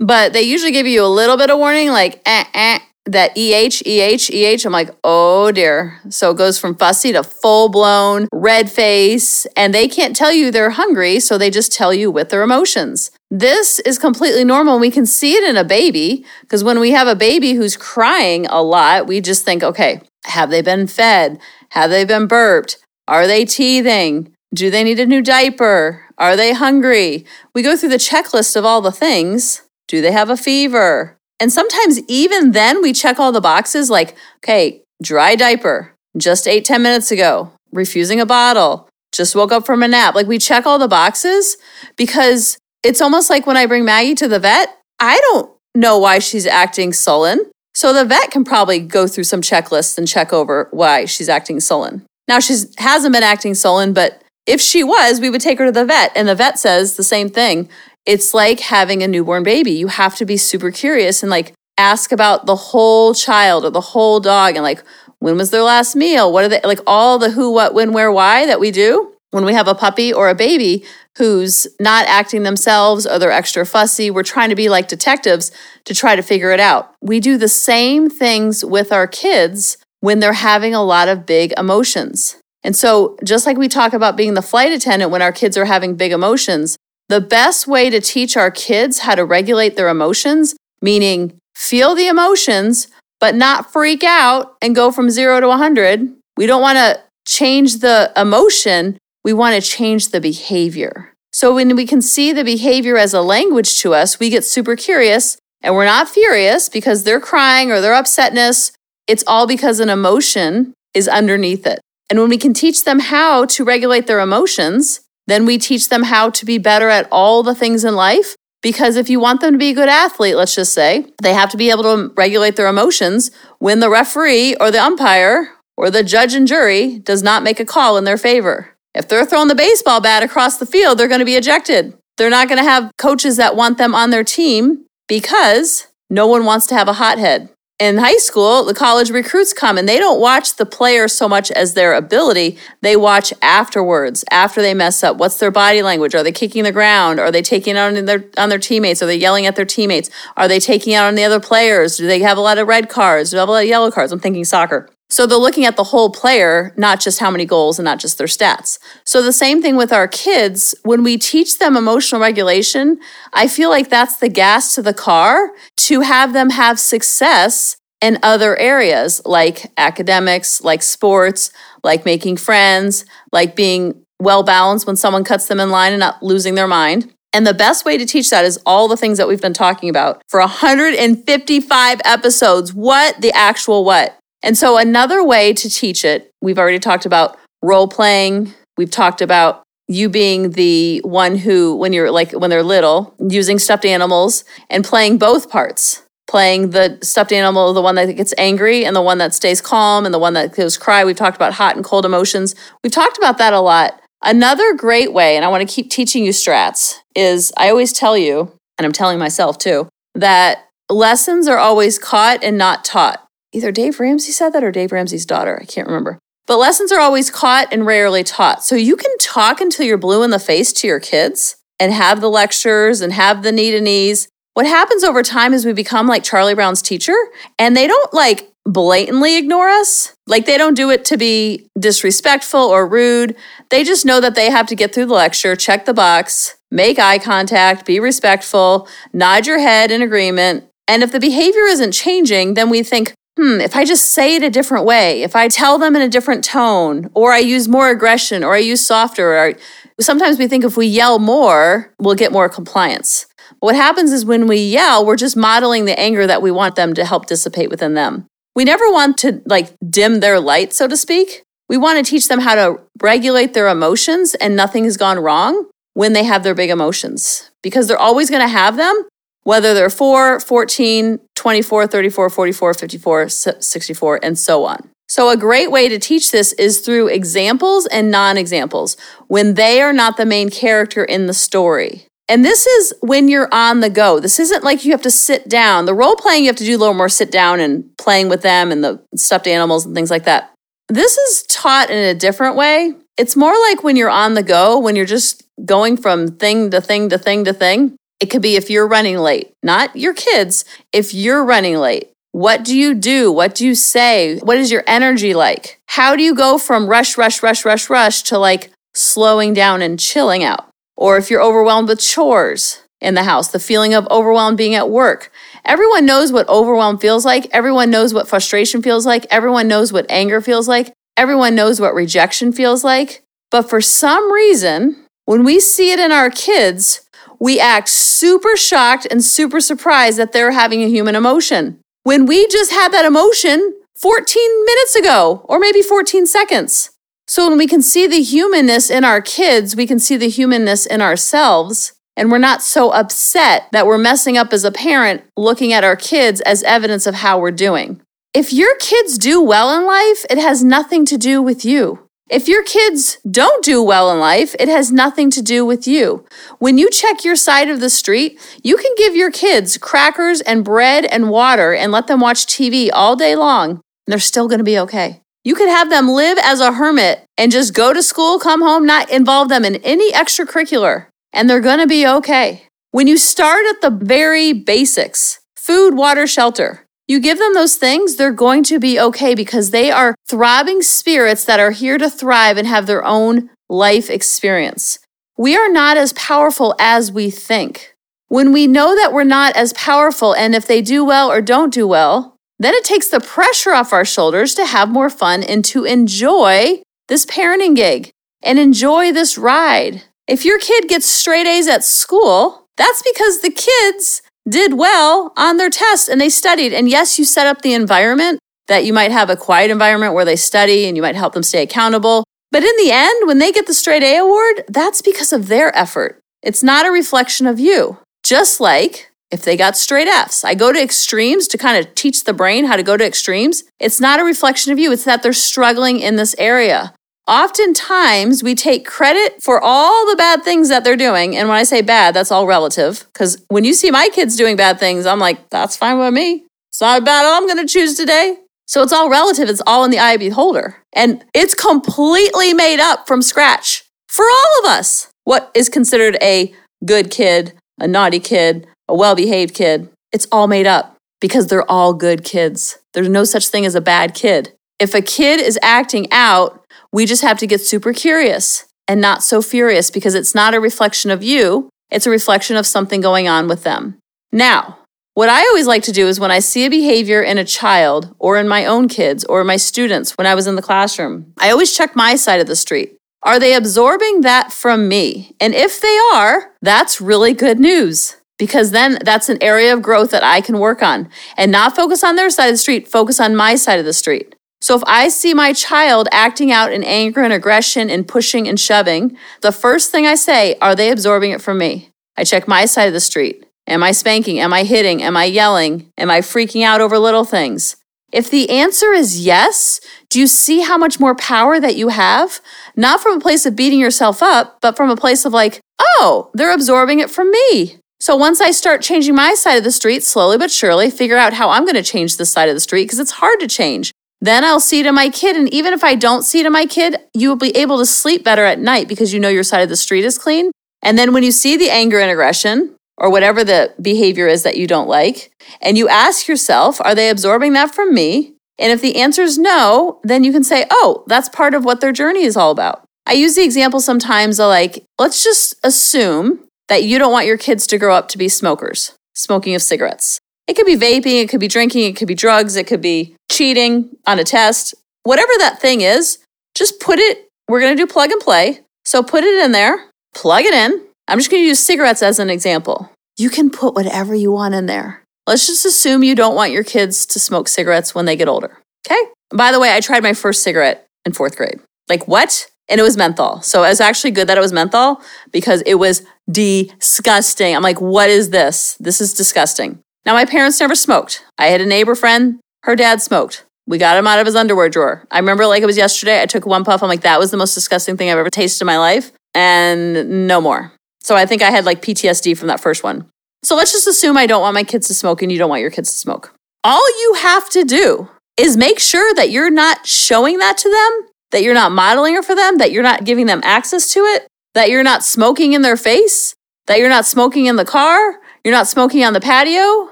but 0.00 0.32
they 0.32 0.42
usually 0.42 0.72
give 0.72 0.88
you 0.88 1.04
a 1.04 1.06
little 1.06 1.36
bit 1.36 1.48
of 1.48 1.58
warning, 1.58 1.90
like, 1.90 2.20
eh, 2.26 2.44
eh, 2.54 2.80
that 3.06 3.32
EH, 3.36 3.82
EH, 3.84 4.30
EH. 4.32 4.64
I'm 4.64 4.72
like, 4.72 4.90
oh 5.02 5.50
dear. 5.50 6.00
So 6.08 6.30
it 6.30 6.36
goes 6.36 6.58
from 6.58 6.76
fussy 6.76 7.12
to 7.12 7.22
full 7.22 7.68
blown 7.68 8.28
red 8.32 8.70
face, 8.70 9.46
and 9.56 9.74
they 9.74 9.88
can't 9.88 10.14
tell 10.14 10.32
you 10.32 10.50
they're 10.50 10.70
hungry, 10.70 11.20
so 11.20 11.36
they 11.36 11.50
just 11.50 11.72
tell 11.72 11.92
you 11.92 12.10
with 12.10 12.30
their 12.30 12.42
emotions. 12.42 13.10
This 13.30 13.80
is 13.80 13.98
completely 13.98 14.44
normal. 14.44 14.78
We 14.78 14.90
can 14.90 15.06
see 15.06 15.34
it 15.34 15.48
in 15.48 15.56
a 15.56 15.64
baby 15.64 16.24
because 16.42 16.62
when 16.62 16.78
we 16.80 16.90
have 16.90 17.08
a 17.08 17.16
baby 17.16 17.54
who's 17.54 17.76
crying 17.76 18.46
a 18.46 18.62
lot, 18.62 19.06
we 19.06 19.20
just 19.20 19.44
think, 19.44 19.62
okay, 19.62 20.02
have 20.26 20.50
they 20.50 20.62
been 20.62 20.86
fed? 20.86 21.40
Have 21.70 21.90
they 21.90 22.04
been 22.04 22.26
burped? 22.26 22.76
Are 23.08 23.26
they 23.26 23.44
teething? 23.44 24.32
Do 24.54 24.70
they 24.70 24.84
need 24.84 25.00
a 25.00 25.06
new 25.06 25.22
diaper? 25.22 26.04
Are 26.18 26.36
they 26.36 26.52
hungry? 26.52 27.24
We 27.54 27.62
go 27.62 27.76
through 27.76 27.88
the 27.88 27.96
checklist 27.96 28.54
of 28.54 28.64
all 28.64 28.80
the 28.80 28.92
things. 28.92 29.62
Do 29.88 30.00
they 30.02 30.12
have 30.12 30.30
a 30.30 30.36
fever? 30.36 31.18
And 31.42 31.52
sometimes 31.52 31.98
even 32.06 32.52
then 32.52 32.80
we 32.82 32.92
check 32.92 33.18
all 33.18 33.32
the 33.32 33.40
boxes 33.40 33.90
like, 33.90 34.14
okay, 34.44 34.84
dry 35.02 35.34
diaper, 35.34 35.92
just 36.16 36.46
ate 36.46 36.64
10 36.64 36.80
minutes 36.80 37.10
ago, 37.10 37.50
refusing 37.72 38.20
a 38.20 38.26
bottle, 38.26 38.88
just 39.10 39.34
woke 39.34 39.50
up 39.50 39.66
from 39.66 39.82
a 39.82 39.88
nap. 39.88 40.14
Like 40.14 40.28
we 40.28 40.38
check 40.38 40.66
all 40.66 40.78
the 40.78 40.86
boxes 40.86 41.56
because 41.96 42.58
it's 42.84 43.00
almost 43.00 43.28
like 43.28 43.44
when 43.44 43.56
I 43.56 43.66
bring 43.66 43.84
Maggie 43.84 44.14
to 44.14 44.28
the 44.28 44.38
vet, 44.38 44.68
I 45.00 45.18
don't 45.18 45.50
know 45.74 45.98
why 45.98 46.20
she's 46.20 46.46
acting 46.46 46.92
sullen. 46.92 47.50
So 47.74 47.92
the 47.92 48.04
vet 48.04 48.30
can 48.30 48.44
probably 48.44 48.78
go 48.78 49.08
through 49.08 49.24
some 49.24 49.42
checklists 49.42 49.98
and 49.98 50.06
check 50.06 50.32
over 50.32 50.68
why 50.70 51.06
she's 51.06 51.28
acting 51.28 51.58
sullen. 51.58 52.06
Now 52.28 52.38
she 52.38 52.54
hasn't 52.78 53.12
been 53.12 53.24
acting 53.24 53.56
sullen, 53.56 53.92
but 53.92 54.22
if 54.46 54.60
she 54.60 54.84
was, 54.84 55.20
we 55.20 55.28
would 55.28 55.40
take 55.40 55.58
her 55.58 55.66
to 55.66 55.72
the 55.72 55.84
vet 55.84 56.12
and 56.14 56.28
the 56.28 56.36
vet 56.36 56.60
says 56.60 56.94
the 56.94 57.02
same 57.02 57.28
thing 57.28 57.68
it's 58.06 58.34
like 58.34 58.60
having 58.60 59.02
a 59.02 59.08
newborn 59.08 59.42
baby. 59.42 59.72
You 59.72 59.88
have 59.88 60.16
to 60.16 60.24
be 60.24 60.36
super 60.36 60.70
curious 60.70 61.22
and 61.22 61.30
like 61.30 61.52
ask 61.78 62.12
about 62.12 62.46
the 62.46 62.56
whole 62.56 63.14
child 63.14 63.64
or 63.64 63.70
the 63.70 63.80
whole 63.80 64.20
dog 64.20 64.54
and 64.54 64.62
like 64.62 64.82
when 65.18 65.36
was 65.36 65.50
their 65.50 65.62
last 65.62 65.94
meal? 65.94 66.32
What 66.32 66.44
are 66.44 66.48
they 66.48 66.60
like 66.64 66.80
all 66.86 67.18
the 67.18 67.30
who, 67.30 67.52
what, 67.52 67.74
when, 67.74 67.92
where, 67.92 68.10
why 68.10 68.44
that 68.46 68.58
we 68.58 68.72
do 68.72 69.12
when 69.30 69.44
we 69.44 69.54
have 69.54 69.68
a 69.68 69.74
puppy 69.74 70.12
or 70.12 70.28
a 70.28 70.34
baby 70.34 70.84
who's 71.16 71.66
not 71.80 72.06
acting 72.06 72.42
themselves 72.42 73.06
or 73.06 73.18
they're 73.18 73.30
extra 73.30 73.66
fussy. 73.66 74.10
We're 74.10 74.22
trying 74.22 74.48
to 74.48 74.54
be 74.54 74.68
like 74.68 74.88
detectives 74.88 75.52
to 75.84 75.94
try 75.94 76.16
to 76.16 76.22
figure 76.22 76.50
it 76.50 76.60
out. 76.60 76.94
We 77.00 77.20
do 77.20 77.36
the 77.36 77.48
same 77.48 78.08
things 78.08 78.64
with 78.64 78.92
our 78.92 79.06
kids 79.06 79.76
when 80.00 80.20
they're 80.20 80.32
having 80.32 80.74
a 80.74 80.82
lot 80.82 81.08
of 81.08 81.26
big 81.26 81.52
emotions. 81.58 82.36
And 82.64 82.76
so, 82.76 83.16
just 83.24 83.44
like 83.44 83.56
we 83.56 83.68
talk 83.68 83.92
about 83.92 84.16
being 84.16 84.34
the 84.34 84.42
flight 84.42 84.72
attendant 84.72 85.10
when 85.10 85.22
our 85.22 85.32
kids 85.32 85.56
are 85.56 85.64
having 85.64 85.96
big 85.96 86.12
emotions, 86.12 86.76
the 87.12 87.20
best 87.20 87.66
way 87.66 87.90
to 87.90 88.00
teach 88.00 88.38
our 88.38 88.50
kids 88.50 89.00
how 89.00 89.14
to 89.14 89.22
regulate 89.22 89.76
their 89.76 89.90
emotions, 89.90 90.56
meaning 90.80 91.38
feel 91.54 91.94
the 91.94 92.08
emotions, 92.08 92.88
but 93.20 93.34
not 93.34 93.70
freak 93.70 94.02
out 94.02 94.56
and 94.62 94.74
go 94.74 94.90
from 94.90 95.10
zero 95.10 95.38
to 95.38 95.46
100. 95.46 96.08
We 96.38 96.46
don't 96.46 96.62
want 96.62 96.78
to 96.78 96.98
change 97.26 97.80
the 97.80 98.10
emotion, 98.16 98.96
we 99.22 99.34
want 99.34 99.62
to 99.62 99.70
change 99.70 100.08
the 100.08 100.22
behavior. 100.22 101.12
So 101.34 101.54
when 101.54 101.76
we 101.76 101.86
can 101.86 102.00
see 102.00 102.32
the 102.32 102.44
behavior 102.44 102.96
as 102.96 103.12
a 103.12 103.20
language 103.20 103.78
to 103.80 103.92
us, 103.92 104.18
we 104.18 104.30
get 104.30 104.42
super 104.42 104.74
curious 104.74 105.36
and 105.62 105.74
we're 105.74 105.84
not 105.84 106.08
furious 106.08 106.70
because 106.70 107.04
they're 107.04 107.20
crying 107.20 107.70
or 107.70 107.82
their 107.82 107.92
upsetness. 107.92 108.72
It's 109.06 109.24
all 109.26 109.46
because 109.46 109.80
an 109.80 109.90
emotion 109.90 110.72
is 110.94 111.08
underneath 111.08 111.66
it. 111.66 111.78
And 112.08 112.18
when 112.18 112.30
we 112.30 112.38
can 112.38 112.54
teach 112.54 112.84
them 112.84 113.00
how 113.00 113.44
to 113.44 113.64
regulate 113.64 114.06
their 114.06 114.20
emotions, 114.20 115.02
then 115.26 115.46
we 115.46 115.58
teach 115.58 115.88
them 115.88 116.04
how 116.04 116.30
to 116.30 116.44
be 116.44 116.58
better 116.58 116.88
at 116.88 117.08
all 117.10 117.42
the 117.42 117.54
things 117.54 117.84
in 117.84 117.94
life. 117.94 118.34
Because 118.62 118.96
if 118.96 119.10
you 119.10 119.18
want 119.18 119.40
them 119.40 119.52
to 119.52 119.58
be 119.58 119.70
a 119.70 119.74
good 119.74 119.88
athlete, 119.88 120.36
let's 120.36 120.54
just 120.54 120.72
say, 120.72 121.06
they 121.20 121.34
have 121.34 121.50
to 121.50 121.56
be 121.56 121.70
able 121.70 121.82
to 121.82 122.12
regulate 122.16 122.54
their 122.54 122.68
emotions 122.68 123.32
when 123.58 123.80
the 123.80 123.90
referee 123.90 124.54
or 124.60 124.70
the 124.70 124.82
umpire 124.82 125.48
or 125.76 125.90
the 125.90 126.04
judge 126.04 126.34
and 126.34 126.46
jury 126.46 127.00
does 127.00 127.22
not 127.24 127.42
make 127.42 127.58
a 127.58 127.64
call 127.64 127.96
in 127.96 128.04
their 128.04 128.16
favor. 128.16 128.76
If 128.94 129.08
they're 129.08 129.26
throwing 129.26 129.48
the 129.48 129.54
baseball 129.56 130.00
bat 130.00 130.22
across 130.22 130.58
the 130.58 130.66
field, 130.66 130.98
they're 130.98 131.08
going 131.08 131.18
to 131.18 131.24
be 131.24 131.34
ejected. 131.34 131.96
They're 132.18 132.30
not 132.30 132.48
going 132.48 132.58
to 132.58 132.68
have 132.68 132.92
coaches 132.98 133.36
that 133.36 133.56
want 133.56 133.78
them 133.78 133.94
on 133.94 134.10
their 134.10 134.22
team 134.22 134.84
because 135.08 135.88
no 136.08 136.26
one 136.26 136.44
wants 136.44 136.66
to 136.68 136.76
have 136.76 136.88
a 136.88 136.94
hothead 136.94 137.48
in 137.78 137.98
high 137.98 138.16
school, 138.16 138.64
the 138.64 138.74
college 138.74 139.10
recruits 139.10 139.52
come 139.52 139.76
and 139.76 139.88
they 139.88 139.98
don't 139.98 140.20
watch 140.20 140.56
the 140.56 140.66
player 140.66 141.08
so 141.08 141.28
much 141.28 141.50
as 141.50 141.74
their 141.74 141.94
ability. 141.94 142.56
They 142.80 142.94
watch 142.96 143.32
afterwards, 143.42 144.24
after 144.30 144.62
they 144.62 144.72
mess 144.72 145.02
up. 145.02 145.16
What's 145.16 145.38
their 145.38 145.50
body 145.50 145.82
language? 145.82 146.14
Are 146.14 146.22
they 146.22 146.30
kicking 146.32 146.62
the 146.62 146.70
ground? 146.70 147.18
Are 147.18 147.32
they 147.32 147.42
taking 147.42 147.76
out 147.76 147.96
on 147.96 148.04
their 148.04 148.24
on 148.36 148.50
their 148.50 148.58
teammates? 148.58 149.02
Are 149.02 149.06
they 149.06 149.16
yelling 149.16 149.46
at 149.46 149.56
their 149.56 149.64
teammates? 149.64 150.10
Are 150.36 150.46
they 150.46 150.60
taking 150.60 150.94
out 150.94 151.08
on 151.08 151.16
the 151.16 151.24
other 151.24 151.40
players? 151.40 151.96
Do 151.96 152.06
they 152.06 152.20
have 152.20 152.38
a 152.38 152.40
lot 152.40 152.58
of 152.58 152.68
red 152.68 152.88
cards? 152.88 153.30
Do 153.30 153.36
they 153.36 153.40
have 153.40 153.48
a 153.48 153.52
lot 153.52 153.64
of 153.64 153.68
yellow 153.68 153.90
cards? 153.90 154.12
I'm 154.12 154.20
thinking 154.20 154.44
soccer. 154.44 154.88
So 155.12 155.26
they're 155.26 155.36
looking 155.36 155.66
at 155.66 155.76
the 155.76 155.84
whole 155.84 156.08
player, 156.08 156.72
not 156.78 156.98
just 156.98 157.20
how 157.20 157.30
many 157.30 157.44
goals 157.44 157.78
and 157.78 157.84
not 157.84 157.98
just 157.98 158.16
their 158.16 158.26
stats. 158.26 158.78
So 159.04 159.20
the 159.20 159.30
same 159.30 159.60
thing 159.60 159.76
with 159.76 159.92
our 159.92 160.08
kids, 160.08 160.74
when 160.84 161.02
we 161.02 161.18
teach 161.18 161.58
them 161.58 161.76
emotional 161.76 162.18
regulation, 162.18 162.98
I 163.34 163.46
feel 163.46 163.68
like 163.68 163.90
that's 163.90 164.16
the 164.16 164.30
gas 164.30 164.74
to 164.74 164.80
the 164.80 164.94
car 164.94 165.50
to 165.88 166.00
have 166.00 166.32
them 166.32 166.48
have 166.48 166.80
success 166.80 167.76
in 168.00 168.18
other 168.22 168.56
areas 168.56 169.20
like 169.26 169.70
academics, 169.76 170.62
like 170.62 170.80
sports, 170.82 171.52
like 171.84 172.06
making 172.06 172.38
friends, 172.38 173.04
like 173.32 173.54
being 173.54 174.02
well 174.18 174.42
balanced 174.42 174.86
when 174.86 174.96
someone 174.96 175.24
cuts 175.24 175.46
them 175.46 175.60
in 175.60 175.68
line 175.68 175.92
and 175.92 176.00
not 176.00 176.22
losing 176.22 176.54
their 176.54 176.66
mind. 176.66 177.12
And 177.34 177.46
the 177.46 177.52
best 177.52 177.84
way 177.84 177.98
to 177.98 178.06
teach 178.06 178.30
that 178.30 178.46
is 178.46 178.58
all 178.64 178.88
the 178.88 178.96
things 178.96 179.18
that 179.18 179.28
we've 179.28 179.42
been 179.42 179.52
talking 179.52 179.90
about 179.90 180.22
for 180.28 180.40
155 180.40 182.00
episodes. 182.02 182.72
What 182.72 183.20
the 183.20 183.32
actual 183.32 183.84
what? 183.84 184.18
And 184.42 184.58
so, 184.58 184.78
another 184.78 185.24
way 185.24 185.52
to 185.52 185.68
teach 185.68 186.04
it, 186.04 186.30
we've 186.40 186.58
already 186.58 186.78
talked 186.78 187.06
about 187.06 187.38
role 187.62 187.88
playing, 187.88 188.52
we've 188.76 188.90
talked 188.90 189.20
about 189.20 189.62
you 189.88 190.08
being 190.08 190.50
the 190.50 191.00
one 191.04 191.36
who, 191.36 191.76
when 191.76 191.92
you're 191.92 192.10
like, 192.10 192.32
when 192.32 192.50
they're 192.50 192.62
little, 192.62 193.14
using 193.18 193.58
stuffed 193.58 193.84
animals 193.84 194.44
and 194.70 194.84
playing 194.84 195.18
both 195.18 195.50
parts. 195.50 196.02
Playing 196.28 196.70
the 196.70 196.98
stuffed 197.02 197.32
animal, 197.32 197.74
the 197.74 197.82
one 197.82 197.96
that 197.96 198.10
gets 198.16 198.32
angry 198.38 198.86
and 198.86 198.96
the 198.96 199.02
one 199.02 199.18
that 199.18 199.34
stays 199.34 199.60
calm 199.60 200.06
and 200.06 200.14
the 200.14 200.20
one 200.20 200.32
that 200.34 200.54
goes 200.54 200.78
cry. 200.78 201.04
We've 201.04 201.16
talked 201.16 201.36
about 201.36 201.52
hot 201.54 201.76
and 201.76 201.84
cold 201.84 202.06
emotions. 202.06 202.54
We've 202.82 202.92
talked 202.92 203.18
about 203.18 203.38
that 203.38 203.52
a 203.52 203.60
lot. 203.60 204.00
Another 204.22 204.72
great 204.72 205.12
way, 205.12 205.36
and 205.36 205.44
I 205.44 205.48
want 205.48 205.68
to 205.68 205.74
keep 205.74 205.90
teaching 205.90 206.24
you 206.24 206.30
strats, 206.30 206.94
is 207.14 207.52
I 207.56 207.68
always 207.68 207.92
tell 207.92 208.16
you, 208.16 208.52
and 208.78 208.86
I'm 208.86 208.92
telling 208.92 209.18
myself 209.18 209.58
too, 209.58 209.88
that 210.14 210.68
lessons 210.88 211.48
are 211.48 211.58
always 211.58 211.98
caught 211.98 212.42
and 212.42 212.56
not 212.56 212.84
taught. 212.84 213.26
Either 213.52 213.70
Dave 213.70 214.00
Ramsey 214.00 214.32
said 214.32 214.50
that 214.50 214.64
or 214.64 214.72
Dave 214.72 214.92
Ramsey's 214.92 215.26
daughter. 215.26 215.58
I 215.60 215.64
can't 215.64 215.86
remember. 215.86 216.18
But 216.46 216.58
lessons 216.58 216.90
are 216.90 217.00
always 217.00 217.30
caught 217.30 217.72
and 217.72 217.86
rarely 217.86 218.24
taught. 218.24 218.64
So 218.64 218.74
you 218.74 218.96
can 218.96 219.16
talk 219.18 219.60
until 219.60 219.86
you're 219.86 219.98
blue 219.98 220.22
in 220.22 220.30
the 220.30 220.38
face 220.38 220.72
to 220.74 220.86
your 220.86 221.00
kids 221.00 221.56
and 221.78 221.92
have 221.92 222.20
the 222.20 222.30
lectures 222.30 223.00
and 223.00 223.12
have 223.12 223.42
the 223.42 223.52
knee 223.52 223.70
to 223.70 223.80
knees. 223.80 224.28
What 224.54 224.66
happens 224.66 225.04
over 225.04 225.22
time 225.22 225.54
is 225.54 225.64
we 225.64 225.72
become 225.72 226.06
like 226.06 226.24
Charlie 226.24 226.54
Brown's 226.54 226.82
teacher 226.82 227.14
and 227.58 227.76
they 227.76 227.86
don't 227.86 228.12
like 228.12 228.52
blatantly 228.64 229.36
ignore 229.36 229.68
us. 229.68 230.14
Like 230.26 230.46
they 230.46 230.58
don't 230.58 230.74
do 230.74 230.90
it 230.90 231.04
to 231.06 231.16
be 231.16 231.68
disrespectful 231.78 232.60
or 232.60 232.86
rude. 232.86 233.36
They 233.70 233.84
just 233.84 234.04
know 234.04 234.20
that 234.20 234.34
they 234.34 234.50
have 234.50 234.66
to 234.68 234.76
get 234.76 234.94
through 234.94 235.06
the 235.06 235.14
lecture, 235.14 235.56
check 235.56 235.84
the 235.84 235.94
box, 235.94 236.56
make 236.70 236.98
eye 236.98 237.18
contact, 237.18 237.86
be 237.86 237.98
respectful, 237.98 238.88
nod 239.12 239.46
your 239.46 239.58
head 239.58 239.90
in 239.90 240.02
agreement. 240.02 240.64
And 240.86 241.02
if 241.02 241.12
the 241.12 241.20
behavior 241.20 241.62
isn't 241.62 241.92
changing, 241.92 242.54
then 242.54 242.68
we 242.68 242.82
think, 242.82 243.14
hmm, 243.36 243.60
if 243.60 243.76
I 243.76 243.84
just 243.84 244.06
say 244.06 244.36
it 244.36 244.42
a 244.42 244.50
different 244.50 244.84
way, 244.84 245.22
if 245.22 245.34
I 245.34 245.48
tell 245.48 245.78
them 245.78 245.96
in 245.96 246.02
a 246.02 246.08
different 246.08 246.44
tone, 246.44 247.10
or 247.14 247.32
I 247.32 247.38
use 247.38 247.68
more 247.68 247.90
aggression, 247.90 248.44
or 248.44 248.54
I 248.54 248.58
use 248.58 248.84
softer, 248.84 249.36
or 249.36 249.54
sometimes 250.00 250.38
we 250.38 250.48
think 250.48 250.64
if 250.64 250.76
we 250.76 250.86
yell 250.86 251.18
more, 251.18 251.92
we'll 251.98 252.14
get 252.14 252.32
more 252.32 252.48
compliance. 252.48 253.26
What 253.60 253.74
happens 253.74 254.12
is 254.12 254.24
when 254.24 254.46
we 254.46 254.56
yell, 254.56 255.04
we're 255.06 255.16
just 255.16 255.36
modeling 255.36 255.84
the 255.84 255.98
anger 255.98 256.26
that 256.26 256.42
we 256.42 256.50
want 256.50 256.74
them 256.74 256.94
to 256.94 257.04
help 257.04 257.26
dissipate 257.26 257.70
within 257.70 257.94
them. 257.94 258.26
We 258.54 258.64
never 258.64 258.90
want 258.90 259.18
to 259.18 259.40
like 259.46 259.74
dim 259.88 260.20
their 260.20 260.40
light, 260.40 260.72
so 260.72 260.88
to 260.88 260.96
speak. 260.96 261.42
We 261.68 261.76
want 261.76 262.04
to 262.04 262.10
teach 262.10 262.28
them 262.28 262.40
how 262.40 262.54
to 262.54 262.80
regulate 263.00 263.54
their 263.54 263.68
emotions 263.68 264.34
and 264.34 264.56
nothing 264.56 264.84
has 264.84 264.96
gone 264.96 265.18
wrong 265.18 265.70
when 265.94 266.12
they 266.12 266.24
have 266.24 266.42
their 266.42 266.54
big 266.54 266.70
emotions 266.70 267.50
because 267.62 267.88
they're 267.88 267.98
always 267.98 268.28
going 268.28 268.42
to 268.42 268.48
have 268.48 268.76
them, 268.76 269.08
whether 269.44 269.74
they're 269.74 269.90
4, 269.90 270.40
14, 270.40 271.18
24, 271.42 271.88
34, 271.88 272.30
44, 272.30 272.74
54, 272.74 273.28
64, 273.28 274.20
and 274.22 274.38
so 274.38 274.64
on. 274.64 274.88
So, 275.08 275.28
a 275.28 275.36
great 275.36 275.72
way 275.72 275.88
to 275.88 275.98
teach 275.98 276.30
this 276.30 276.52
is 276.52 276.78
through 276.78 277.08
examples 277.08 277.86
and 277.86 278.12
non 278.12 278.38
examples 278.38 278.96
when 279.26 279.54
they 279.54 279.82
are 279.82 279.92
not 279.92 280.16
the 280.16 280.24
main 280.24 280.50
character 280.50 281.02
in 281.02 281.26
the 281.26 281.34
story. 281.34 282.06
And 282.28 282.44
this 282.44 282.68
is 282.68 282.94
when 283.00 283.26
you're 283.26 283.48
on 283.52 283.80
the 283.80 283.90
go. 283.90 284.20
This 284.20 284.38
isn't 284.38 284.62
like 284.62 284.84
you 284.84 284.92
have 284.92 285.02
to 285.02 285.10
sit 285.10 285.48
down. 285.48 285.86
The 285.86 285.94
role 285.94 286.14
playing, 286.14 286.44
you 286.44 286.48
have 286.48 286.56
to 286.56 286.64
do 286.64 286.76
a 286.76 286.78
little 286.78 286.94
more 286.94 287.08
sit 287.08 287.32
down 287.32 287.58
and 287.58 287.90
playing 287.98 288.28
with 288.28 288.42
them 288.42 288.70
and 288.70 288.84
the 288.84 289.04
stuffed 289.16 289.48
animals 289.48 289.84
and 289.84 289.96
things 289.96 290.12
like 290.12 290.24
that. 290.24 290.52
This 290.88 291.18
is 291.18 291.42
taught 291.48 291.90
in 291.90 291.98
a 291.98 292.14
different 292.14 292.54
way. 292.54 292.92
It's 293.18 293.34
more 293.34 293.54
like 293.68 293.82
when 293.82 293.96
you're 293.96 294.08
on 294.08 294.34
the 294.34 294.44
go, 294.44 294.78
when 294.78 294.94
you're 294.94 295.06
just 295.06 295.42
going 295.64 295.96
from 295.96 296.36
thing 296.36 296.70
to 296.70 296.80
thing 296.80 297.08
to 297.08 297.18
thing 297.18 297.44
to 297.46 297.52
thing. 297.52 297.96
It 298.22 298.30
could 298.30 298.40
be 298.40 298.54
if 298.54 298.70
you're 298.70 298.86
running 298.86 299.18
late, 299.18 299.52
not 299.64 299.96
your 299.96 300.14
kids, 300.14 300.64
if 300.92 301.12
you're 301.12 301.44
running 301.44 301.78
late. 301.78 302.08
What 302.30 302.64
do 302.64 302.78
you 302.78 302.94
do? 302.94 303.32
What 303.32 303.56
do 303.56 303.66
you 303.66 303.74
say? 303.74 304.38
What 304.38 304.58
is 304.58 304.70
your 304.70 304.84
energy 304.86 305.34
like? 305.34 305.80
How 305.86 306.14
do 306.14 306.22
you 306.22 306.32
go 306.32 306.56
from 306.56 306.86
rush, 306.86 307.18
rush, 307.18 307.42
rush, 307.42 307.64
rush, 307.64 307.90
rush 307.90 308.22
to 308.22 308.38
like 308.38 308.70
slowing 308.94 309.54
down 309.54 309.82
and 309.82 309.98
chilling 309.98 310.44
out? 310.44 310.68
Or 310.96 311.16
if 311.16 311.32
you're 311.32 311.42
overwhelmed 311.42 311.88
with 311.88 311.98
chores 311.98 312.84
in 313.00 313.14
the 313.14 313.24
house, 313.24 313.48
the 313.48 313.58
feeling 313.58 313.92
of 313.92 314.06
overwhelmed 314.08 314.56
being 314.56 314.76
at 314.76 314.88
work. 314.88 315.32
Everyone 315.64 316.06
knows 316.06 316.30
what 316.30 316.48
overwhelm 316.48 316.98
feels 316.98 317.24
like. 317.24 317.48
Everyone 317.50 317.90
knows 317.90 318.14
what 318.14 318.28
frustration 318.28 318.82
feels 318.82 319.04
like. 319.04 319.26
Everyone 319.30 319.66
knows 319.66 319.92
what 319.92 320.08
anger 320.08 320.40
feels 320.40 320.68
like. 320.68 320.92
Everyone 321.16 321.56
knows 321.56 321.80
what 321.80 321.92
rejection 321.92 322.52
feels 322.52 322.84
like. 322.84 323.24
But 323.50 323.68
for 323.68 323.80
some 323.80 324.32
reason, 324.32 325.06
when 325.24 325.42
we 325.42 325.58
see 325.58 325.90
it 325.90 325.98
in 325.98 326.12
our 326.12 326.30
kids, 326.30 327.00
we 327.42 327.58
act 327.58 327.88
super 327.88 328.56
shocked 328.56 329.04
and 329.10 329.24
super 329.24 329.60
surprised 329.60 330.16
that 330.16 330.30
they're 330.30 330.52
having 330.52 330.80
a 330.80 330.88
human 330.88 331.16
emotion. 331.16 331.80
When 332.04 332.24
we 332.24 332.46
just 332.46 332.70
had 332.70 332.92
that 332.92 333.04
emotion 333.04 333.74
14 333.96 334.64
minutes 334.64 334.94
ago, 334.94 335.44
or 335.48 335.58
maybe 335.58 335.82
14 335.82 336.24
seconds. 336.26 336.90
So 337.26 337.48
when 337.48 337.58
we 337.58 337.66
can 337.66 337.82
see 337.82 338.06
the 338.06 338.22
humanness 338.22 338.90
in 338.90 339.02
our 339.02 339.20
kids, 339.20 339.74
we 339.74 339.88
can 339.88 339.98
see 339.98 340.16
the 340.16 340.28
humanness 340.28 340.86
in 340.86 341.02
ourselves. 341.02 341.94
And 342.16 342.30
we're 342.30 342.38
not 342.38 342.62
so 342.62 342.90
upset 342.90 343.66
that 343.72 343.86
we're 343.86 343.98
messing 343.98 344.38
up 344.38 344.52
as 344.52 344.64
a 344.64 344.70
parent 344.70 345.24
looking 345.36 345.72
at 345.72 345.82
our 345.82 345.96
kids 345.96 346.40
as 346.42 346.62
evidence 346.62 347.08
of 347.08 347.16
how 347.16 347.40
we're 347.40 347.50
doing. 347.50 348.00
If 348.32 348.52
your 348.52 348.76
kids 348.76 349.18
do 349.18 349.42
well 349.42 349.76
in 349.76 349.84
life, 349.84 350.24
it 350.30 350.38
has 350.38 350.62
nothing 350.62 351.04
to 351.06 351.18
do 351.18 351.42
with 351.42 351.64
you. 351.64 352.01
If 352.30 352.48
your 352.48 352.62
kids 352.64 353.18
don't 353.30 353.64
do 353.64 353.82
well 353.82 354.10
in 354.10 354.18
life, 354.18 354.54
it 354.58 354.68
has 354.68 354.90
nothing 354.90 355.30
to 355.32 355.42
do 355.42 355.66
with 355.66 355.86
you. 355.86 356.24
When 356.58 356.78
you 356.78 356.88
check 356.88 357.24
your 357.24 357.36
side 357.36 357.68
of 357.68 357.80
the 357.80 357.90
street, 357.90 358.40
you 358.62 358.76
can 358.76 358.92
give 358.96 359.14
your 359.14 359.30
kids 359.30 359.76
crackers 359.76 360.40
and 360.40 360.64
bread 360.64 361.04
and 361.04 361.28
water 361.28 361.74
and 361.74 361.92
let 361.92 362.06
them 362.06 362.20
watch 362.20 362.46
TV 362.46 362.88
all 362.92 363.16
day 363.16 363.36
long, 363.36 363.70
and 363.70 363.80
they're 364.06 364.18
still 364.18 364.48
going 364.48 364.60
to 364.60 364.64
be 364.64 364.78
okay. 364.78 365.20
You 365.44 365.54
could 365.54 365.68
have 365.68 365.90
them 365.90 366.08
live 366.08 366.38
as 366.38 366.60
a 366.60 366.72
hermit 366.72 367.24
and 367.36 367.52
just 367.52 367.74
go 367.74 367.92
to 367.92 368.02
school, 368.02 368.38
come 368.38 368.62
home, 368.62 368.86
not 368.86 369.10
involve 369.10 369.48
them 369.48 369.64
in 369.64 369.76
any 369.76 370.12
extracurricular, 370.12 371.08
and 371.32 371.50
they're 371.50 371.60
going 371.60 371.80
to 371.80 371.86
be 371.86 372.06
okay. 372.06 372.68
When 372.92 373.08
you 373.08 373.18
start 373.18 373.66
at 373.68 373.80
the 373.80 373.90
very 373.90 374.52
basics 374.52 375.40
food, 375.56 375.94
water, 375.94 376.26
shelter 376.26 376.81
you 377.08 377.20
give 377.20 377.38
them 377.38 377.54
those 377.54 377.76
things, 377.76 378.16
they're 378.16 378.32
going 378.32 378.62
to 378.64 378.78
be 378.78 378.98
okay 378.98 379.34
because 379.34 379.70
they 379.70 379.90
are 379.90 380.14
throbbing 380.28 380.82
spirits 380.82 381.44
that 381.44 381.60
are 381.60 381.72
here 381.72 381.98
to 381.98 382.08
thrive 382.08 382.56
and 382.56 382.66
have 382.66 382.86
their 382.86 383.04
own 383.04 383.50
life 383.68 384.08
experience. 384.08 384.98
We 385.36 385.56
are 385.56 385.68
not 385.68 385.96
as 385.96 386.12
powerful 386.12 386.74
as 386.78 387.10
we 387.10 387.30
think. 387.30 387.94
When 388.28 388.52
we 388.52 388.66
know 388.66 388.94
that 388.94 389.12
we're 389.12 389.24
not 389.24 389.56
as 389.56 389.72
powerful, 389.74 390.34
and 390.34 390.54
if 390.54 390.66
they 390.66 390.80
do 390.80 391.04
well 391.04 391.30
or 391.30 391.40
don't 391.40 391.72
do 391.72 391.86
well, 391.86 392.36
then 392.58 392.74
it 392.74 392.84
takes 392.84 393.08
the 393.08 393.20
pressure 393.20 393.72
off 393.72 393.92
our 393.92 394.04
shoulders 394.04 394.54
to 394.54 394.64
have 394.64 394.88
more 394.88 395.10
fun 395.10 395.42
and 395.42 395.64
to 395.66 395.84
enjoy 395.84 396.80
this 397.08 397.26
parenting 397.26 397.74
gig 397.74 398.10
and 398.42 398.58
enjoy 398.58 399.12
this 399.12 399.36
ride. 399.36 400.02
If 400.28 400.44
your 400.44 400.58
kid 400.58 400.88
gets 400.88 401.06
straight 401.06 401.46
A's 401.46 401.66
at 401.66 401.84
school, 401.84 402.68
that's 402.76 403.02
because 403.02 403.40
the 403.40 403.50
kids 403.50 404.22
did 404.48 404.74
well 404.74 405.32
on 405.36 405.56
their 405.56 405.70
tests 405.70 406.08
and 406.08 406.20
they 406.20 406.28
studied. 406.28 406.72
And 406.72 406.88
yes, 406.88 407.18
you 407.18 407.24
set 407.24 407.46
up 407.46 407.62
the 407.62 407.74
environment 407.74 408.38
that 408.68 408.84
you 408.84 408.92
might 408.92 409.10
have 409.10 409.30
a 409.30 409.36
quiet 409.36 409.70
environment 409.70 410.14
where 410.14 410.24
they 410.24 410.36
study 410.36 410.86
and 410.86 410.96
you 410.96 411.02
might 411.02 411.16
help 411.16 411.34
them 411.34 411.42
stay 411.42 411.62
accountable. 411.62 412.24
But 412.50 412.62
in 412.62 412.76
the 412.76 412.90
end, 412.90 413.26
when 413.26 413.38
they 413.38 413.52
get 413.52 413.66
the 413.66 413.74
straight 413.74 414.02
A 414.02 414.18
award, 414.18 414.64
that's 414.68 415.02
because 415.02 415.32
of 415.32 415.48
their 415.48 415.76
effort. 415.76 416.20
It's 416.42 416.62
not 416.62 416.86
a 416.86 416.90
reflection 416.90 417.46
of 417.46 417.58
you. 417.58 417.98
Just 418.22 418.60
like 418.60 419.10
if 419.30 419.42
they 419.42 419.56
got 419.56 419.76
straight 419.76 420.06
F's. 420.06 420.44
I 420.44 420.54
go 420.54 420.72
to 420.72 420.80
extremes 420.80 421.48
to 421.48 421.58
kind 421.58 421.82
of 421.82 421.94
teach 421.94 422.24
the 422.24 422.34
brain 422.34 422.66
how 422.66 422.76
to 422.76 422.82
go 422.82 422.98
to 422.98 423.06
extremes. 423.06 423.64
It's 423.80 423.98
not 423.98 424.20
a 424.20 424.24
reflection 424.24 424.72
of 424.72 424.78
you, 424.78 424.92
it's 424.92 425.04
that 425.04 425.22
they're 425.22 425.32
struggling 425.32 426.00
in 426.00 426.16
this 426.16 426.36
area. 426.38 426.94
Oftentimes, 427.28 428.42
we 428.42 428.54
take 428.54 428.84
credit 428.84 429.40
for 429.42 429.60
all 429.60 430.08
the 430.10 430.16
bad 430.16 430.42
things 430.42 430.68
that 430.68 430.82
they're 430.82 430.96
doing. 430.96 431.36
And 431.36 431.48
when 431.48 431.56
I 431.56 431.62
say 431.62 431.80
bad, 431.80 432.14
that's 432.14 432.32
all 432.32 432.46
relative. 432.46 433.06
Because 433.12 433.42
when 433.48 433.64
you 433.64 433.74
see 433.74 433.90
my 433.90 434.08
kids 434.12 434.36
doing 434.36 434.56
bad 434.56 434.80
things, 434.80 435.06
I'm 435.06 435.20
like, 435.20 435.48
that's 435.50 435.76
fine 435.76 435.98
with 435.98 436.12
me. 436.12 436.44
It's 436.70 436.80
not 436.80 437.04
bad 437.04 437.24
I'm 437.24 437.46
going 437.46 437.64
to 437.64 437.72
choose 437.72 437.96
today. 437.96 438.38
So 438.66 438.82
it's 438.82 438.92
all 438.92 439.10
relative. 439.10 439.48
It's 439.48 439.62
all 439.66 439.84
in 439.84 439.90
the 439.90 439.98
eye 439.98 440.12
of 440.12 440.20
the 440.20 440.28
beholder. 440.30 440.78
And 440.92 441.24
it's 441.34 441.54
completely 441.54 442.54
made 442.54 442.80
up 442.80 443.06
from 443.06 443.22
scratch 443.22 443.84
for 444.08 444.24
all 444.24 444.60
of 444.64 444.70
us. 444.70 445.08
What 445.24 445.50
is 445.54 445.68
considered 445.68 446.16
a 446.20 446.52
good 446.84 447.10
kid, 447.10 447.52
a 447.78 447.86
naughty 447.86 448.20
kid, 448.20 448.66
a 448.88 448.96
well 448.96 449.14
behaved 449.14 449.54
kid. 449.54 449.88
It's 450.12 450.26
all 450.32 450.48
made 450.48 450.66
up 450.66 450.96
because 451.20 451.46
they're 451.46 451.70
all 451.70 451.94
good 451.94 452.24
kids. 452.24 452.78
There's 452.94 453.08
no 453.08 453.24
such 453.24 453.48
thing 453.48 453.64
as 453.64 453.74
a 453.74 453.80
bad 453.80 454.14
kid. 454.14 454.52
If 454.78 454.94
a 454.94 455.00
kid 455.00 455.40
is 455.40 455.58
acting 455.62 456.08
out, 456.10 456.61
we 456.92 457.06
just 457.06 457.22
have 457.22 457.38
to 457.38 457.46
get 457.46 457.60
super 457.60 457.92
curious 457.92 458.66
and 458.86 459.00
not 459.00 459.22
so 459.22 459.40
furious 459.40 459.90
because 459.90 460.14
it's 460.14 460.34
not 460.34 460.54
a 460.54 460.60
reflection 460.60 461.10
of 461.10 461.22
you, 461.22 461.68
it's 461.90 462.06
a 462.06 462.10
reflection 462.10 462.56
of 462.56 462.66
something 462.66 463.00
going 463.00 463.28
on 463.28 463.48
with 463.48 463.64
them. 463.64 463.98
Now, 464.30 464.78
what 465.14 465.28
I 465.28 465.42
always 465.42 465.66
like 465.66 465.82
to 465.84 465.92
do 465.92 466.08
is 466.08 466.18
when 466.18 466.30
I 466.30 466.38
see 466.38 466.64
a 466.64 466.70
behavior 466.70 467.22
in 467.22 467.36
a 467.36 467.44
child 467.44 468.14
or 468.18 468.38
in 468.38 468.48
my 468.48 468.64
own 468.64 468.88
kids 468.88 469.24
or 469.24 469.44
my 469.44 469.56
students 469.56 470.12
when 470.12 470.26
I 470.26 470.34
was 470.34 470.46
in 470.46 470.56
the 470.56 470.62
classroom, 470.62 471.32
I 471.38 471.50
always 471.50 471.76
check 471.76 471.94
my 471.94 472.16
side 472.16 472.40
of 472.40 472.46
the 472.46 472.56
street. 472.56 472.96
Are 473.22 473.38
they 473.38 473.54
absorbing 473.54 474.22
that 474.22 474.52
from 474.52 474.88
me? 474.88 475.36
And 475.38 475.54
if 475.54 475.80
they 475.80 475.98
are, 476.14 476.52
that's 476.62 477.00
really 477.00 477.34
good 477.34 477.60
news 477.60 478.16
because 478.38 478.70
then 478.70 478.98
that's 479.04 479.28
an 479.28 479.38
area 479.42 479.72
of 479.72 479.82
growth 479.82 480.10
that 480.10 480.24
I 480.24 480.40
can 480.40 480.58
work 480.58 480.82
on 480.82 481.08
and 481.36 481.52
not 481.52 481.76
focus 481.76 482.02
on 482.02 482.16
their 482.16 482.30
side 482.30 482.46
of 482.46 482.54
the 482.54 482.58
street, 482.58 482.88
focus 482.88 483.20
on 483.20 483.36
my 483.36 483.54
side 483.54 483.78
of 483.78 483.84
the 483.84 483.92
street. 483.92 484.34
So 484.62 484.76
if 484.76 484.82
I 484.86 485.08
see 485.08 485.34
my 485.34 485.52
child 485.52 486.08
acting 486.12 486.52
out 486.52 486.72
in 486.72 486.84
anger 486.84 487.20
and 487.20 487.32
aggression 487.32 487.90
and 487.90 488.06
pushing 488.06 488.46
and 488.46 488.58
shoving, 488.58 489.16
the 489.40 489.50
first 489.50 489.90
thing 489.90 490.06
I 490.06 490.14
say, 490.14 490.56
are 490.60 490.76
they 490.76 490.90
absorbing 490.90 491.32
it 491.32 491.42
from 491.42 491.58
me? 491.58 491.90
I 492.16 492.22
check 492.22 492.46
my 492.46 492.64
side 492.66 492.86
of 492.86 492.92
the 492.92 493.00
street. 493.00 493.44
Am 493.66 493.82
I 493.82 493.90
spanking? 493.90 494.38
Am 494.38 494.52
I 494.52 494.62
hitting? 494.62 495.02
Am 495.02 495.16
I 495.16 495.24
yelling? 495.24 495.90
Am 495.98 496.10
I 496.10 496.20
freaking 496.20 496.62
out 496.62 496.80
over 496.80 496.96
little 496.96 497.24
things? 497.24 497.76
If 498.12 498.30
the 498.30 498.50
answer 498.50 498.92
is 498.92 499.26
yes, 499.26 499.80
do 500.10 500.20
you 500.20 500.28
see 500.28 500.60
how 500.60 500.78
much 500.78 501.00
more 501.00 501.16
power 501.16 501.58
that 501.58 501.76
you 501.76 501.88
have? 501.88 502.40
Not 502.76 503.00
from 503.00 503.16
a 503.16 503.20
place 503.20 503.44
of 503.46 503.56
beating 503.56 503.80
yourself 503.80 504.22
up, 504.22 504.60
but 504.60 504.76
from 504.76 504.90
a 504.90 504.96
place 504.96 505.24
of 505.24 505.32
like, 505.32 505.60
oh, 505.80 506.30
they're 506.34 506.54
absorbing 506.54 507.00
it 507.00 507.10
from 507.10 507.30
me. 507.30 507.78
So 507.98 508.14
once 508.14 508.40
I 508.40 508.52
start 508.52 508.82
changing 508.82 509.14
my 509.14 509.34
side 509.34 509.56
of 509.56 509.64
the 509.64 509.72
street 509.72 510.04
slowly 510.04 510.38
but 510.38 510.50
surely, 510.50 510.90
figure 510.90 511.16
out 511.16 511.32
how 511.32 511.50
I'm 511.50 511.64
going 511.64 511.74
to 511.74 511.82
change 511.82 512.16
this 512.16 512.30
side 512.30 512.48
of 512.48 512.54
the 512.54 512.60
street 512.60 512.84
because 512.84 512.98
it's 513.00 513.12
hard 513.12 513.40
to 513.40 513.48
change. 513.48 513.92
Then 514.22 514.44
I'll 514.44 514.60
see 514.60 514.84
to 514.84 514.92
my 514.92 515.08
kid. 515.08 515.34
And 515.36 515.52
even 515.52 515.74
if 515.74 515.82
I 515.82 515.96
don't 515.96 516.22
see 516.22 516.44
to 516.44 516.48
my 516.48 516.64
kid, 516.64 516.96
you 517.12 517.28
will 517.28 517.36
be 517.36 517.54
able 517.56 517.76
to 517.78 517.84
sleep 517.84 518.22
better 518.22 518.44
at 518.44 518.60
night 518.60 518.86
because 518.86 519.12
you 519.12 519.18
know 519.18 519.28
your 519.28 519.42
side 519.42 519.62
of 519.62 519.68
the 519.68 519.76
street 519.76 520.04
is 520.04 520.16
clean. 520.16 520.52
And 520.80 520.96
then 520.96 521.12
when 521.12 521.24
you 521.24 521.32
see 521.32 521.56
the 521.56 521.70
anger 521.70 521.98
and 521.98 522.10
aggression, 522.10 522.76
or 522.98 523.10
whatever 523.10 523.42
the 523.42 523.74
behavior 523.82 524.28
is 524.28 524.44
that 524.44 524.56
you 524.56 524.68
don't 524.68 524.88
like, 524.88 525.32
and 525.60 525.76
you 525.76 525.88
ask 525.88 526.28
yourself, 526.28 526.80
are 526.82 526.94
they 526.94 527.10
absorbing 527.10 527.52
that 527.54 527.74
from 527.74 527.92
me? 527.92 528.34
And 528.58 528.70
if 528.70 528.80
the 528.80 528.96
answer 528.96 529.22
is 529.22 529.38
no, 529.38 529.98
then 530.04 530.22
you 530.22 530.30
can 530.30 530.44
say, 530.44 530.66
oh, 530.70 531.02
that's 531.08 531.28
part 531.28 531.54
of 531.54 531.64
what 531.64 531.80
their 531.80 531.90
journey 531.90 532.22
is 532.22 532.36
all 532.36 532.52
about. 532.52 532.84
I 533.06 533.14
use 533.14 533.34
the 533.34 533.42
example 533.42 533.80
sometimes 533.80 534.38
of 534.38 534.48
like, 534.48 534.84
let's 535.00 535.24
just 535.24 535.56
assume 535.64 536.46
that 536.68 536.84
you 536.84 536.98
don't 536.98 537.10
want 537.10 537.26
your 537.26 537.38
kids 537.38 537.66
to 537.68 537.78
grow 537.78 537.94
up 537.94 538.08
to 538.10 538.18
be 538.18 538.28
smokers, 538.28 538.92
smoking 539.14 539.56
of 539.56 539.62
cigarettes. 539.62 540.20
It 540.46 540.54
could 540.54 540.66
be 540.66 540.76
vaping, 540.76 541.22
it 541.22 541.28
could 541.28 541.40
be 541.40 541.48
drinking, 541.48 541.84
it 541.84 541.96
could 541.96 542.08
be 542.08 542.14
drugs, 542.14 542.56
it 542.56 542.66
could 542.66 542.80
be 542.80 543.16
cheating 543.30 543.96
on 544.06 544.18
a 544.18 544.24
test. 544.24 544.74
Whatever 545.04 545.32
that 545.38 545.60
thing 545.60 545.80
is, 545.80 546.18
just 546.54 546.80
put 546.80 546.98
it, 546.98 547.28
we're 547.48 547.60
going 547.60 547.76
to 547.76 547.82
do 547.82 547.90
plug 547.90 548.10
and 548.10 548.20
play. 548.20 548.60
So 548.84 549.02
put 549.02 549.24
it 549.24 549.44
in 549.44 549.52
there, 549.52 549.88
plug 550.14 550.44
it 550.44 550.54
in. 550.54 550.84
I'm 551.08 551.18
just 551.18 551.30
going 551.30 551.42
to 551.42 551.46
use 551.46 551.60
cigarettes 551.60 552.02
as 552.02 552.18
an 552.18 552.30
example. 552.30 552.90
You 553.16 553.30
can 553.30 553.50
put 553.50 553.74
whatever 553.74 554.14
you 554.14 554.32
want 554.32 554.54
in 554.54 554.66
there. 554.66 555.02
Let's 555.26 555.46
just 555.46 555.64
assume 555.64 556.02
you 556.02 556.14
don't 556.14 556.34
want 556.34 556.52
your 556.52 556.64
kids 556.64 557.06
to 557.06 557.20
smoke 557.20 557.48
cigarettes 557.48 557.94
when 557.94 558.06
they 558.06 558.16
get 558.16 558.28
older. 558.28 558.58
Okay? 558.86 559.00
By 559.32 559.52
the 559.52 559.60
way, 559.60 559.72
I 559.72 559.80
tried 559.80 560.02
my 560.02 560.14
first 560.14 560.42
cigarette 560.42 560.86
in 561.04 561.12
fourth 561.12 561.36
grade. 561.36 561.60
Like, 561.88 562.08
what? 562.08 562.48
And 562.68 562.80
it 562.80 562.82
was 562.82 562.96
menthol. 562.96 563.42
So 563.42 563.62
it 563.64 563.68
was 563.68 563.80
actually 563.80 564.12
good 564.12 564.28
that 564.28 564.38
it 564.38 564.40
was 564.40 564.52
menthol 564.52 565.00
because 565.30 565.62
it 565.66 565.74
was 565.74 566.02
disgusting. 566.30 567.54
I'm 567.54 567.62
like, 567.62 567.80
what 567.80 568.08
is 568.08 568.30
this? 568.30 568.76
This 568.80 569.00
is 569.00 569.14
disgusting. 569.14 569.80
Now, 570.04 570.14
my 570.14 570.24
parents 570.24 570.60
never 570.60 570.74
smoked. 570.74 571.24
I 571.38 571.46
had 571.46 571.60
a 571.60 571.66
neighbor 571.66 571.94
friend, 571.94 572.40
her 572.64 572.74
dad 572.74 573.00
smoked. 573.00 573.44
We 573.66 573.78
got 573.78 573.96
him 573.96 574.06
out 574.06 574.18
of 574.18 574.26
his 574.26 574.34
underwear 574.34 574.68
drawer. 574.68 575.06
I 575.10 575.18
remember 575.18 575.46
like 575.46 575.62
it 575.62 575.66
was 575.66 575.76
yesterday. 575.76 576.20
I 576.20 576.26
took 576.26 576.44
one 576.44 576.64
puff. 576.64 576.82
I'm 576.82 576.88
like, 576.88 577.02
that 577.02 577.20
was 577.20 577.30
the 577.30 577.36
most 577.36 577.54
disgusting 577.54 577.96
thing 577.96 578.10
I've 578.10 578.18
ever 578.18 578.30
tasted 578.30 578.62
in 578.62 578.66
my 578.66 578.78
life. 578.78 579.12
And 579.34 580.26
no 580.26 580.40
more. 580.40 580.72
So 581.00 581.16
I 581.16 581.26
think 581.26 581.42
I 581.42 581.50
had 581.50 581.64
like 581.64 581.82
PTSD 581.82 582.36
from 582.36 582.48
that 582.48 582.60
first 582.60 582.82
one. 582.82 583.08
So 583.44 583.56
let's 583.56 583.72
just 583.72 583.86
assume 583.86 584.16
I 584.16 584.26
don't 584.26 584.40
want 584.40 584.54
my 584.54 584.64
kids 584.64 584.88
to 584.88 584.94
smoke 584.94 585.22
and 585.22 585.30
you 585.30 585.38
don't 585.38 585.48
want 585.48 585.62
your 585.62 585.70
kids 585.70 585.90
to 585.90 585.96
smoke. 585.96 586.34
All 586.64 586.88
you 587.00 587.14
have 587.18 587.48
to 587.50 587.64
do 587.64 588.08
is 588.36 588.56
make 588.56 588.78
sure 588.78 589.12
that 589.14 589.30
you're 589.30 589.50
not 589.50 589.86
showing 589.86 590.38
that 590.38 590.58
to 590.58 590.70
them, 590.70 591.10
that 591.30 591.42
you're 591.42 591.54
not 591.54 591.72
modeling 591.72 592.14
it 592.14 592.24
for 592.24 592.34
them, 592.34 592.58
that 592.58 592.72
you're 592.72 592.82
not 592.82 593.04
giving 593.04 593.26
them 593.26 593.40
access 593.44 593.92
to 593.94 594.00
it, 594.00 594.26
that 594.54 594.70
you're 594.70 594.82
not 594.82 595.04
smoking 595.04 595.54
in 595.54 595.62
their 595.62 595.76
face, 595.76 596.34
that 596.66 596.78
you're 596.78 596.88
not 596.88 597.06
smoking 597.06 597.46
in 597.46 597.56
the 597.56 597.64
car, 597.64 598.20
you're 598.44 598.54
not 598.54 598.68
smoking 598.68 599.04
on 599.04 599.12
the 599.12 599.20
patio. 599.20 599.90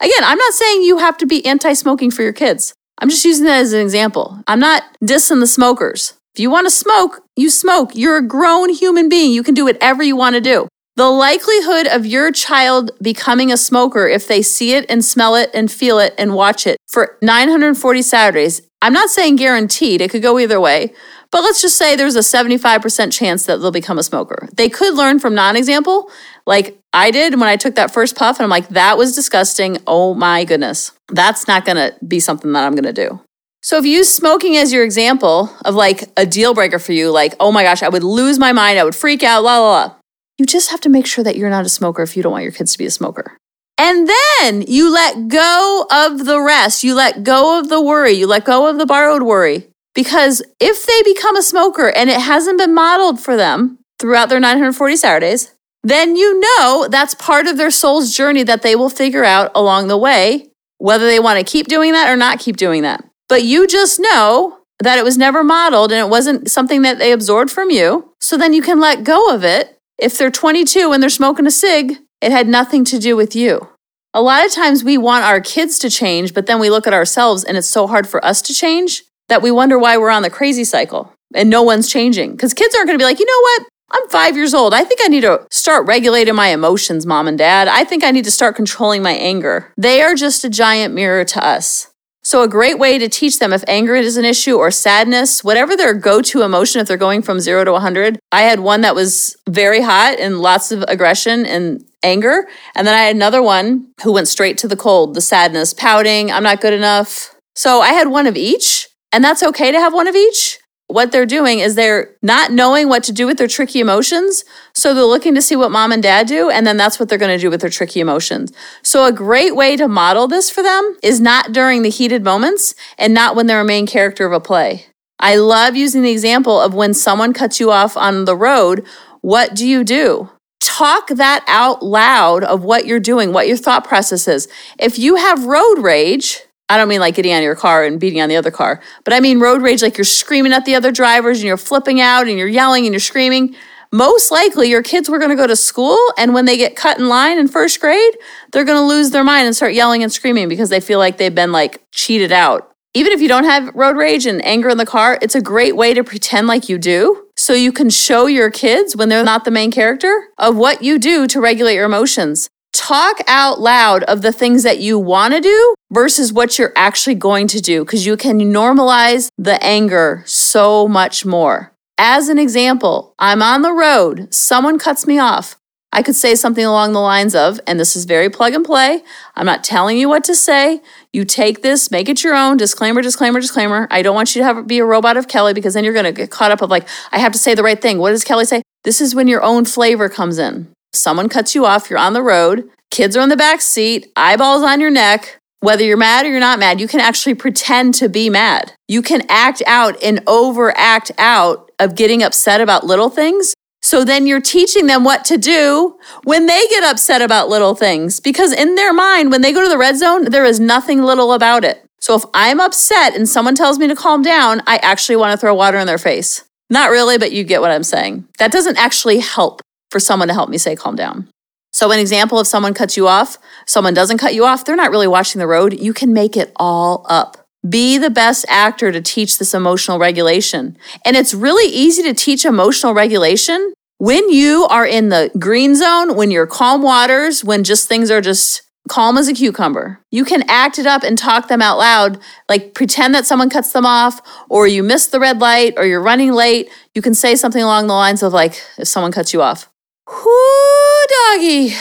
Again, 0.00 0.22
I'm 0.22 0.38
not 0.38 0.54
saying 0.54 0.82
you 0.82 0.98
have 0.98 1.18
to 1.18 1.26
be 1.26 1.44
anti 1.44 1.72
smoking 1.72 2.10
for 2.10 2.22
your 2.22 2.32
kids. 2.32 2.74
I'm 3.00 3.08
just 3.08 3.24
using 3.24 3.46
that 3.46 3.60
as 3.60 3.72
an 3.72 3.80
example. 3.80 4.42
I'm 4.46 4.60
not 4.60 4.84
dissing 5.02 5.40
the 5.40 5.46
smokers. 5.46 6.14
If 6.34 6.40
you 6.40 6.50
want 6.50 6.66
to 6.66 6.70
smoke, 6.70 7.22
you 7.36 7.50
smoke. 7.50 7.94
You're 7.94 8.16
a 8.16 8.26
grown 8.26 8.70
human 8.70 9.08
being. 9.08 9.32
You 9.32 9.42
can 9.42 9.54
do 9.54 9.64
whatever 9.64 10.02
you 10.02 10.16
want 10.16 10.34
to 10.34 10.40
do. 10.40 10.68
The 10.96 11.08
likelihood 11.08 11.86
of 11.86 12.06
your 12.06 12.32
child 12.32 12.90
becoming 13.00 13.52
a 13.52 13.56
smoker 13.56 14.08
if 14.08 14.26
they 14.26 14.42
see 14.42 14.74
it 14.74 14.84
and 14.88 15.04
smell 15.04 15.36
it 15.36 15.50
and 15.54 15.70
feel 15.70 16.00
it 16.00 16.12
and 16.18 16.34
watch 16.34 16.66
it 16.66 16.76
for 16.88 17.16
940 17.22 18.02
Saturdays, 18.02 18.62
I'm 18.82 18.92
not 18.92 19.08
saying 19.08 19.36
guaranteed, 19.36 20.00
it 20.00 20.10
could 20.10 20.22
go 20.22 20.38
either 20.38 20.60
way, 20.60 20.92
but 21.30 21.42
let's 21.42 21.60
just 21.60 21.76
say 21.76 21.94
there's 21.94 22.16
a 22.16 22.20
75% 22.20 23.12
chance 23.12 23.46
that 23.46 23.58
they'll 23.58 23.70
become 23.70 23.98
a 23.98 24.02
smoker. 24.02 24.48
They 24.52 24.68
could 24.68 24.94
learn 24.94 25.18
from 25.18 25.34
non 25.34 25.56
example, 25.56 26.10
like 26.48 26.78
I 26.94 27.10
did 27.10 27.34
when 27.34 27.48
I 27.48 27.56
took 27.56 27.74
that 27.74 27.92
first 27.92 28.16
puff, 28.16 28.38
and 28.38 28.44
I'm 28.44 28.50
like, 28.50 28.68
that 28.70 28.96
was 28.96 29.14
disgusting. 29.14 29.78
Oh 29.86 30.14
my 30.14 30.44
goodness. 30.44 30.92
That's 31.08 31.46
not 31.46 31.66
gonna 31.66 31.92
be 32.06 32.18
something 32.20 32.52
that 32.52 32.64
I'm 32.64 32.74
gonna 32.74 32.92
do. 32.92 33.20
So 33.62 33.76
if 33.76 33.84
you 33.84 33.98
use 33.98 34.08
smoking 34.08 34.56
as 34.56 34.72
your 34.72 34.82
example 34.82 35.50
of 35.64 35.74
like 35.74 36.04
a 36.16 36.24
deal 36.24 36.54
breaker 36.54 36.78
for 36.78 36.92
you, 36.92 37.10
like, 37.10 37.34
oh 37.38 37.52
my 37.52 37.62
gosh, 37.62 37.82
I 37.82 37.90
would 37.90 38.02
lose 38.02 38.38
my 38.38 38.52
mind, 38.52 38.78
I 38.78 38.84
would 38.84 38.94
freak 38.94 39.22
out, 39.22 39.42
la 39.42 39.60
la 39.60 39.70
la. 39.70 39.94
You 40.38 40.46
just 40.46 40.70
have 40.70 40.80
to 40.82 40.88
make 40.88 41.06
sure 41.06 41.22
that 41.22 41.36
you're 41.36 41.50
not 41.50 41.66
a 41.66 41.68
smoker 41.68 42.02
if 42.02 42.16
you 42.16 42.22
don't 42.22 42.32
want 42.32 42.44
your 42.44 42.52
kids 42.52 42.72
to 42.72 42.78
be 42.78 42.86
a 42.86 42.90
smoker. 42.90 43.36
And 43.76 44.08
then 44.08 44.62
you 44.62 44.90
let 44.92 45.28
go 45.28 45.86
of 45.90 46.24
the 46.24 46.40
rest. 46.40 46.82
You 46.82 46.94
let 46.94 47.24
go 47.24 47.58
of 47.58 47.68
the 47.68 47.82
worry. 47.82 48.12
You 48.12 48.26
let 48.26 48.44
go 48.44 48.68
of 48.68 48.78
the 48.78 48.86
borrowed 48.86 49.22
worry. 49.22 49.68
Because 49.94 50.42
if 50.60 50.86
they 50.86 51.02
become 51.02 51.36
a 51.36 51.42
smoker 51.42 51.88
and 51.88 52.08
it 52.08 52.20
hasn't 52.20 52.58
been 52.58 52.74
modeled 52.74 53.20
for 53.20 53.36
them 53.36 53.78
throughout 53.98 54.28
their 54.28 54.40
940 54.40 54.96
Saturdays, 54.96 55.52
then 55.90 56.16
you 56.16 56.40
know 56.40 56.88
that's 56.90 57.14
part 57.14 57.46
of 57.46 57.56
their 57.56 57.70
soul's 57.70 58.14
journey 58.14 58.42
that 58.42 58.62
they 58.62 58.74
will 58.74 58.90
figure 58.90 59.24
out 59.24 59.50
along 59.54 59.88
the 59.88 59.96
way, 59.96 60.48
whether 60.78 61.06
they 61.06 61.20
want 61.20 61.38
to 61.38 61.50
keep 61.50 61.68
doing 61.68 61.92
that 61.92 62.08
or 62.08 62.16
not 62.16 62.40
keep 62.40 62.56
doing 62.56 62.82
that. 62.82 63.04
But 63.28 63.44
you 63.44 63.66
just 63.66 64.00
know 64.00 64.58
that 64.80 64.98
it 64.98 65.04
was 65.04 65.18
never 65.18 65.42
modeled 65.42 65.92
and 65.92 66.00
it 66.00 66.10
wasn't 66.10 66.50
something 66.50 66.82
that 66.82 66.98
they 66.98 67.12
absorbed 67.12 67.50
from 67.50 67.70
you. 67.70 68.12
So 68.20 68.36
then 68.36 68.52
you 68.52 68.62
can 68.62 68.80
let 68.80 69.04
go 69.04 69.34
of 69.34 69.44
it 69.44 69.78
if 69.98 70.16
they're 70.16 70.30
22 70.30 70.92
and 70.92 71.02
they're 71.02 71.10
smoking 71.10 71.46
a 71.46 71.50
cig, 71.50 71.98
it 72.20 72.30
had 72.30 72.48
nothing 72.48 72.84
to 72.86 72.98
do 72.98 73.16
with 73.16 73.34
you. 73.34 73.68
A 74.14 74.22
lot 74.22 74.46
of 74.46 74.52
times 74.52 74.84
we 74.84 74.96
want 74.96 75.24
our 75.24 75.40
kids 75.40 75.78
to 75.80 75.90
change, 75.90 76.32
but 76.32 76.46
then 76.46 76.60
we 76.60 76.70
look 76.70 76.86
at 76.86 76.94
ourselves 76.94 77.44
and 77.44 77.56
it's 77.56 77.68
so 77.68 77.86
hard 77.86 78.08
for 78.08 78.24
us 78.24 78.40
to 78.42 78.54
change 78.54 79.02
that 79.28 79.42
we 79.42 79.50
wonder 79.50 79.78
why 79.78 79.96
we're 79.96 80.10
on 80.10 80.22
the 80.22 80.30
crazy 80.30 80.64
cycle 80.64 81.12
and 81.34 81.50
no 81.50 81.62
one's 81.62 81.90
changing. 81.90 82.32
Because 82.32 82.54
kids 82.54 82.74
aren't 82.74 82.86
going 82.86 82.98
to 82.98 83.02
be 83.02 83.06
like, 83.06 83.18
you 83.18 83.26
know 83.26 83.40
what? 83.40 83.68
I'm 83.90 84.08
five 84.08 84.36
years 84.36 84.52
old. 84.52 84.74
I 84.74 84.84
think 84.84 85.00
I 85.02 85.08
need 85.08 85.22
to 85.22 85.46
start 85.50 85.86
regulating 85.86 86.34
my 86.34 86.48
emotions, 86.48 87.06
mom 87.06 87.26
and 87.26 87.38
dad. 87.38 87.68
I 87.68 87.84
think 87.84 88.04
I 88.04 88.10
need 88.10 88.24
to 88.24 88.30
start 88.30 88.56
controlling 88.56 89.02
my 89.02 89.12
anger. 89.12 89.72
They 89.76 90.02
are 90.02 90.14
just 90.14 90.44
a 90.44 90.50
giant 90.50 90.94
mirror 90.94 91.24
to 91.24 91.44
us. 91.44 91.88
So, 92.22 92.42
a 92.42 92.48
great 92.48 92.78
way 92.78 92.98
to 92.98 93.08
teach 93.08 93.38
them 93.38 93.54
if 93.54 93.64
anger 93.66 93.94
is 93.94 94.18
an 94.18 94.24
issue 94.26 94.56
or 94.56 94.70
sadness, 94.70 95.42
whatever 95.42 95.76
their 95.76 95.94
go 95.94 96.20
to 96.20 96.42
emotion, 96.42 96.80
if 96.80 96.86
they're 96.86 96.98
going 96.98 97.22
from 97.22 97.40
zero 97.40 97.64
to 97.64 97.72
100. 97.72 98.18
I 98.32 98.42
had 98.42 98.60
one 98.60 98.82
that 98.82 98.94
was 98.94 99.34
very 99.48 99.80
hot 99.80 100.18
and 100.20 100.38
lots 100.38 100.70
of 100.70 100.84
aggression 100.88 101.46
and 101.46 101.82
anger. 102.02 102.46
And 102.74 102.86
then 102.86 102.94
I 102.94 103.04
had 103.04 103.16
another 103.16 103.40
one 103.40 103.92
who 104.02 104.12
went 104.12 104.28
straight 104.28 104.58
to 104.58 104.68
the 104.68 104.76
cold, 104.76 105.14
the 105.14 105.22
sadness, 105.22 105.72
pouting, 105.72 106.30
I'm 106.30 106.42
not 106.42 106.60
good 106.60 106.74
enough. 106.74 107.34
So, 107.54 107.80
I 107.80 107.94
had 107.94 108.08
one 108.08 108.26
of 108.26 108.36
each. 108.36 108.88
And 109.10 109.24
that's 109.24 109.42
okay 109.42 109.72
to 109.72 109.78
have 109.78 109.94
one 109.94 110.06
of 110.06 110.14
each 110.14 110.58
what 110.88 111.12
they're 111.12 111.26
doing 111.26 111.58
is 111.58 111.74
they're 111.74 112.16
not 112.22 112.50
knowing 112.50 112.88
what 112.88 113.04
to 113.04 113.12
do 113.12 113.26
with 113.26 113.36
their 113.36 113.46
tricky 113.46 113.78
emotions. 113.78 114.44
So 114.72 114.94
they're 114.94 115.04
looking 115.04 115.34
to 115.34 115.42
see 115.42 115.54
what 115.54 115.70
mom 115.70 115.92
and 115.92 116.02
dad 116.02 116.26
do, 116.26 116.50
and 116.50 116.66
then 116.66 116.78
that's 116.78 116.98
what 116.98 117.08
they're 117.08 117.18
going 117.18 117.36
to 117.36 117.40
do 117.40 117.50
with 117.50 117.60
their 117.60 117.70
tricky 117.70 118.00
emotions. 118.00 118.52
So, 118.82 119.04
a 119.04 119.12
great 119.12 119.54
way 119.54 119.76
to 119.76 119.86
model 119.86 120.26
this 120.26 120.50
for 120.50 120.62
them 120.62 120.96
is 121.02 121.20
not 121.20 121.52
during 121.52 121.82
the 121.82 121.90
heated 121.90 122.24
moments 122.24 122.74
and 122.96 123.12
not 123.12 123.36
when 123.36 123.46
they're 123.46 123.60
a 123.60 123.64
main 123.64 123.86
character 123.86 124.26
of 124.26 124.32
a 124.32 124.40
play. 124.40 124.86
I 125.20 125.36
love 125.36 125.76
using 125.76 126.02
the 126.02 126.10
example 126.10 126.58
of 126.60 126.74
when 126.74 126.94
someone 126.94 127.32
cuts 127.32 127.60
you 127.60 127.70
off 127.70 127.96
on 127.96 128.24
the 128.24 128.36
road, 128.36 128.86
what 129.20 129.54
do 129.54 129.66
you 129.66 129.84
do? 129.84 130.30
Talk 130.60 131.08
that 131.08 131.44
out 131.48 131.82
loud 131.82 132.44
of 132.44 132.62
what 132.62 132.86
you're 132.86 133.00
doing, 133.00 133.32
what 133.32 133.48
your 133.48 133.56
thought 133.56 133.84
process 133.84 134.26
is. 134.26 134.48
If 134.78 134.98
you 134.98 135.16
have 135.16 135.44
road 135.44 135.80
rage, 135.80 136.42
I 136.68 136.76
don't 136.76 136.88
mean 136.88 137.00
like 137.00 137.14
getting 137.14 137.32
out 137.32 137.38
of 137.38 137.44
your 137.44 137.56
car 137.56 137.84
and 137.84 137.98
beating 137.98 138.20
on 138.20 138.28
the 138.28 138.36
other 138.36 138.50
car, 138.50 138.80
but 139.04 139.14
I 139.14 139.20
mean 139.20 139.40
road 139.40 139.62
rage, 139.62 139.82
like 139.82 139.96
you're 139.96 140.04
screaming 140.04 140.52
at 140.52 140.64
the 140.64 140.74
other 140.74 140.92
drivers 140.92 141.38
and 141.38 141.46
you're 141.46 141.56
flipping 141.56 142.00
out 142.00 142.28
and 142.28 142.38
you're 142.38 142.48
yelling 142.48 142.84
and 142.84 142.92
you're 142.92 143.00
screaming. 143.00 143.54
Most 143.90 144.30
likely, 144.30 144.68
your 144.68 144.82
kids 144.82 145.08
were 145.08 145.18
going 145.18 145.30
to 145.30 145.36
go 145.36 145.46
to 145.46 145.56
school, 145.56 145.98
and 146.18 146.34
when 146.34 146.44
they 146.44 146.58
get 146.58 146.76
cut 146.76 146.98
in 146.98 147.08
line 147.08 147.38
in 147.38 147.48
first 147.48 147.80
grade, 147.80 148.18
they're 148.52 148.64
going 148.64 148.76
to 148.76 148.84
lose 148.84 149.12
their 149.12 149.24
mind 149.24 149.46
and 149.46 149.56
start 149.56 149.72
yelling 149.72 150.02
and 150.02 150.12
screaming 150.12 150.46
because 150.46 150.68
they 150.68 150.80
feel 150.80 150.98
like 150.98 151.16
they've 151.16 151.34
been 151.34 151.52
like 151.52 151.82
cheated 151.90 152.30
out. 152.30 152.70
Even 152.92 153.12
if 153.12 153.22
you 153.22 153.28
don't 153.28 153.44
have 153.44 153.74
road 153.74 153.96
rage 153.96 154.26
and 154.26 154.44
anger 154.44 154.68
in 154.68 154.76
the 154.76 154.84
car, 154.84 155.18
it's 155.22 155.34
a 155.34 155.40
great 155.40 155.74
way 155.74 155.94
to 155.94 156.04
pretend 156.04 156.46
like 156.48 156.68
you 156.68 156.76
do. 156.76 157.28
So 157.34 157.54
you 157.54 157.72
can 157.72 157.88
show 157.88 158.26
your 158.26 158.50
kids 158.50 158.94
when 158.94 159.08
they're 159.08 159.24
not 159.24 159.46
the 159.46 159.50
main 159.50 159.70
character 159.70 160.28
of 160.36 160.56
what 160.56 160.82
you 160.82 160.98
do 160.98 161.26
to 161.26 161.40
regulate 161.40 161.74
your 161.74 161.86
emotions 161.86 162.50
talk 162.72 163.18
out 163.26 163.60
loud 163.60 164.02
of 164.04 164.22
the 164.22 164.32
things 164.32 164.62
that 164.62 164.78
you 164.78 164.98
want 164.98 165.34
to 165.34 165.40
do 165.40 165.74
versus 165.90 166.32
what 166.32 166.58
you're 166.58 166.72
actually 166.76 167.14
going 167.14 167.46
to 167.48 167.60
do 167.60 167.84
because 167.84 168.06
you 168.06 168.16
can 168.16 168.38
normalize 168.38 169.28
the 169.38 169.62
anger 169.64 170.22
so 170.26 170.88
much 170.88 171.24
more. 171.24 171.72
As 171.98 172.28
an 172.28 172.38
example, 172.38 173.14
I'm 173.18 173.42
on 173.42 173.62
the 173.62 173.72
road, 173.72 174.32
someone 174.32 174.78
cuts 174.78 175.06
me 175.06 175.18
off. 175.18 175.56
I 175.90 176.02
could 176.02 176.14
say 176.14 176.34
something 176.34 176.64
along 176.64 176.92
the 176.92 177.00
lines 177.00 177.34
of, 177.34 177.58
and 177.66 177.80
this 177.80 177.96
is 177.96 178.04
very 178.04 178.28
plug 178.28 178.52
and 178.52 178.64
play. 178.64 179.02
I'm 179.34 179.46
not 179.46 179.64
telling 179.64 179.96
you 179.96 180.08
what 180.08 180.22
to 180.24 180.34
say. 180.34 180.82
You 181.14 181.24
take 181.24 181.62
this, 181.62 181.90
make 181.90 182.10
it 182.10 182.22
your 182.22 182.34
own. 182.34 182.58
Disclaimer, 182.58 183.00
disclaimer, 183.00 183.40
disclaimer. 183.40 183.88
I 183.90 184.02
don't 184.02 184.14
want 184.14 184.36
you 184.36 184.42
to 184.42 184.44
have 184.44 184.66
be 184.66 184.78
a 184.78 184.84
robot 184.84 185.16
of 185.16 185.28
Kelly 185.28 185.54
because 185.54 185.72
then 185.74 185.84
you're 185.84 185.94
going 185.94 186.04
to 186.04 186.12
get 186.12 186.30
caught 186.30 186.50
up 186.50 186.60
of 186.60 186.68
like, 186.68 186.86
I 187.10 187.18
have 187.18 187.32
to 187.32 187.38
say 187.38 187.54
the 187.54 187.62
right 187.62 187.80
thing. 187.80 187.98
What 187.98 188.10
does 188.10 188.22
Kelly 188.22 188.44
say? 188.44 188.62
This 188.84 189.00
is 189.00 189.14
when 189.14 189.28
your 189.28 189.42
own 189.42 189.64
flavor 189.64 190.10
comes 190.10 190.38
in. 190.38 190.68
Someone 190.98 191.28
cuts 191.28 191.54
you 191.54 191.64
off, 191.64 191.90
you're 191.90 191.98
on 191.98 192.12
the 192.12 192.22
road, 192.22 192.68
kids 192.90 193.16
are 193.16 193.20
in 193.20 193.28
the 193.28 193.36
back 193.36 193.60
seat, 193.60 194.12
eyeballs 194.16 194.62
on 194.62 194.80
your 194.80 194.90
neck. 194.90 195.38
Whether 195.60 195.84
you're 195.84 195.96
mad 195.96 196.24
or 196.24 196.28
you're 196.28 196.38
not 196.38 196.60
mad, 196.60 196.80
you 196.80 196.86
can 196.86 197.00
actually 197.00 197.34
pretend 197.34 197.94
to 197.94 198.08
be 198.08 198.30
mad. 198.30 198.74
You 198.86 199.02
can 199.02 199.22
act 199.28 199.60
out 199.66 200.00
and 200.02 200.22
overact 200.26 201.10
out 201.18 201.70
of 201.80 201.96
getting 201.96 202.22
upset 202.22 202.60
about 202.60 202.86
little 202.86 203.10
things 203.10 203.54
so 203.80 204.04
then 204.04 204.26
you're 204.26 204.40
teaching 204.40 204.86
them 204.86 205.04
what 205.04 205.24
to 205.26 205.38
do 205.38 205.96
when 206.24 206.46
they 206.46 206.66
get 206.68 206.84
upset 206.84 207.22
about 207.22 207.48
little 207.48 207.74
things. 207.74 208.20
Because 208.20 208.52
in 208.52 208.74
their 208.74 208.92
mind, 208.92 209.30
when 209.30 209.40
they 209.40 209.52
go 209.52 209.62
to 209.62 209.68
the 209.68 209.78
red 209.78 209.96
zone, 209.96 210.24
there 210.26 210.44
is 210.44 210.60
nothing 210.60 211.02
little 211.02 211.32
about 211.32 211.64
it. 211.64 211.84
So 212.00 212.14
if 212.14 212.24
I'm 212.34 212.60
upset 212.60 213.14
and 213.14 213.28
someone 213.28 213.54
tells 213.54 213.78
me 213.78 213.88
to 213.88 213.96
calm 213.96 214.22
down, 214.22 214.62
I 214.66 214.76
actually 214.78 215.16
want 215.16 215.32
to 215.32 215.38
throw 215.38 215.54
water 215.54 215.78
in 215.78 215.86
their 215.86 215.98
face. 215.98 216.44
Not 216.70 216.90
really, 216.90 217.18
but 217.18 217.32
you 217.32 217.44
get 217.44 217.60
what 217.60 217.70
I'm 217.70 217.82
saying. 217.82 218.28
That 218.38 218.52
doesn't 218.52 218.76
actually 218.76 219.20
help 219.20 219.62
for 219.90 220.00
someone 220.00 220.28
to 220.28 220.34
help 220.34 220.50
me 220.50 220.58
say 220.58 220.76
calm 220.76 220.96
down. 220.96 221.28
So, 221.72 221.90
an 221.92 221.98
example 221.98 222.40
if 222.40 222.46
someone 222.46 222.74
cuts 222.74 222.96
you 222.96 223.06
off, 223.06 223.38
someone 223.66 223.94
doesn't 223.94 224.18
cut 224.18 224.34
you 224.34 224.44
off, 224.44 224.64
they're 224.64 224.76
not 224.76 224.90
really 224.90 225.06
watching 225.06 225.38
the 225.38 225.46
road. 225.46 225.78
You 225.78 225.92
can 225.92 226.12
make 226.12 226.36
it 226.36 226.52
all 226.56 227.04
up. 227.08 227.46
Be 227.68 227.98
the 227.98 228.10
best 228.10 228.46
actor 228.48 228.90
to 228.92 229.00
teach 229.00 229.38
this 229.38 229.52
emotional 229.52 229.98
regulation. 229.98 230.78
And 231.04 231.16
it's 231.16 231.34
really 231.34 231.70
easy 231.72 232.02
to 232.04 232.14
teach 232.14 232.44
emotional 232.44 232.94
regulation 232.94 233.72
when 233.98 234.30
you 234.30 234.64
are 234.70 234.86
in 234.86 235.08
the 235.08 235.30
green 235.38 235.74
zone, 235.74 236.14
when 236.14 236.30
you're 236.30 236.46
calm 236.46 236.82
waters, 236.82 237.44
when 237.44 237.64
just 237.64 237.88
things 237.88 238.10
are 238.10 238.20
just 238.20 238.62
calm 238.88 239.18
as 239.18 239.28
a 239.28 239.34
cucumber. 239.34 240.00
You 240.10 240.24
can 240.24 240.48
act 240.48 240.78
it 240.78 240.86
up 240.86 241.02
and 241.02 241.18
talk 241.18 241.48
them 241.48 241.60
out 241.60 241.78
loud, 241.78 242.18
like 242.48 242.74
pretend 242.74 243.14
that 243.14 243.26
someone 243.26 243.50
cuts 243.50 243.72
them 243.72 243.84
off, 243.84 244.20
or 244.48 244.66
you 244.66 244.82
miss 244.82 245.06
the 245.06 245.20
red 245.20 245.40
light, 245.40 245.74
or 245.76 245.84
you're 245.84 246.00
running 246.00 246.32
late. 246.32 246.70
You 246.94 247.02
can 247.02 247.14
say 247.14 247.34
something 247.36 247.62
along 247.62 247.88
the 247.88 247.94
lines 247.94 248.22
of, 248.22 248.32
like, 248.32 248.62
if 248.78 248.88
someone 248.88 249.12
cuts 249.12 249.32
you 249.32 249.42
off, 249.42 249.68
Whoo, 250.10 251.06
doggy. 251.08 251.74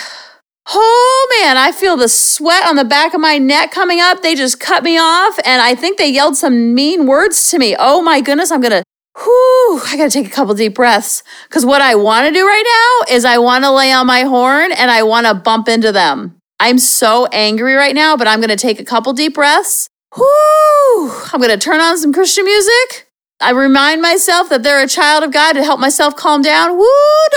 Oh 0.70 1.40
man, 1.40 1.56
I 1.56 1.72
feel 1.72 1.96
the 1.96 2.10
sweat 2.10 2.66
on 2.66 2.76
the 2.76 2.84
back 2.84 3.14
of 3.14 3.22
my 3.22 3.38
neck 3.38 3.72
coming 3.72 4.02
up. 4.02 4.22
They 4.22 4.36
just 4.36 4.60
cut 4.60 4.84
me 4.84 4.98
off, 4.98 5.40
and 5.46 5.62
I 5.62 5.76
think 5.76 5.98
they 5.98 6.10
yelled 6.10 6.36
some 6.36 6.76
mean 6.76 7.06
words 7.06 7.50
to 7.52 7.58
me. 7.60 7.76
Oh 7.80 8.02
my 8.02 8.20
goodness, 8.20 8.52
I'm 8.52 8.60
gonna 8.60 8.84
whew, 9.18 9.82
I 9.86 9.96
gotta 9.96 10.10
take 10.10 10.28
a 10.28 10.30
couple 10.30 10.54
deep 10.56 10.76
breaths. 10.76 11.24
Because 11.48 11.66
what 11.66 11.82
I 11.82 11.96
wanna 11.96 12.34
do 12.34 12.46
right 12.46 12.66
now 13.08 13.16
is 13.16 13.24
I 13.24 13.38
wanna 13.38 13.72
lay 13.72 13.94
on 13.94 14.08
my 14.08 14.22
horn 14.22 14.74
and 14.74 14.92
I 14.92 15.04
wanna 15.04 15.34
bump 15.34 15.70
into 15.70 15.94
them. 15.94 16.36
I'm 16.60 16.80
so 16.80 17.28
angry 17.28 17.76
right 17.76 17.96
now, 17.96 18.18
but 18.18 18.28
I'm 18.28 18.42
gonna 18.42 18.58
take 18.58 18.80
a 18.80 18.86
couple 18.86 19.14
deep 19.14 19.36
breaths. 19.36 19.88
Whoo, 20.18 21.12
I'm 21.32 21.40
gonna 21.40 21.58
turn 21.58 21.80
on 21.80 21.98
some 21.98 22.12
Christian 22.12 22.44
music. 22.44 23.07
I 23.40 23.52
remind 23.52 24.02
myself 24.02 24.50
that 24.50 24.64
they're 24.64 24.84
a 24.84 24.88
child 24.88 25.24
of 25.24 25.32
God 25.32 25.54
to 25.54 25.64
help 25.64 25.80
myself 25.80 26.16
calm 26.16 26.42
down. 26.42 26.78
Woo, 26.78 26.88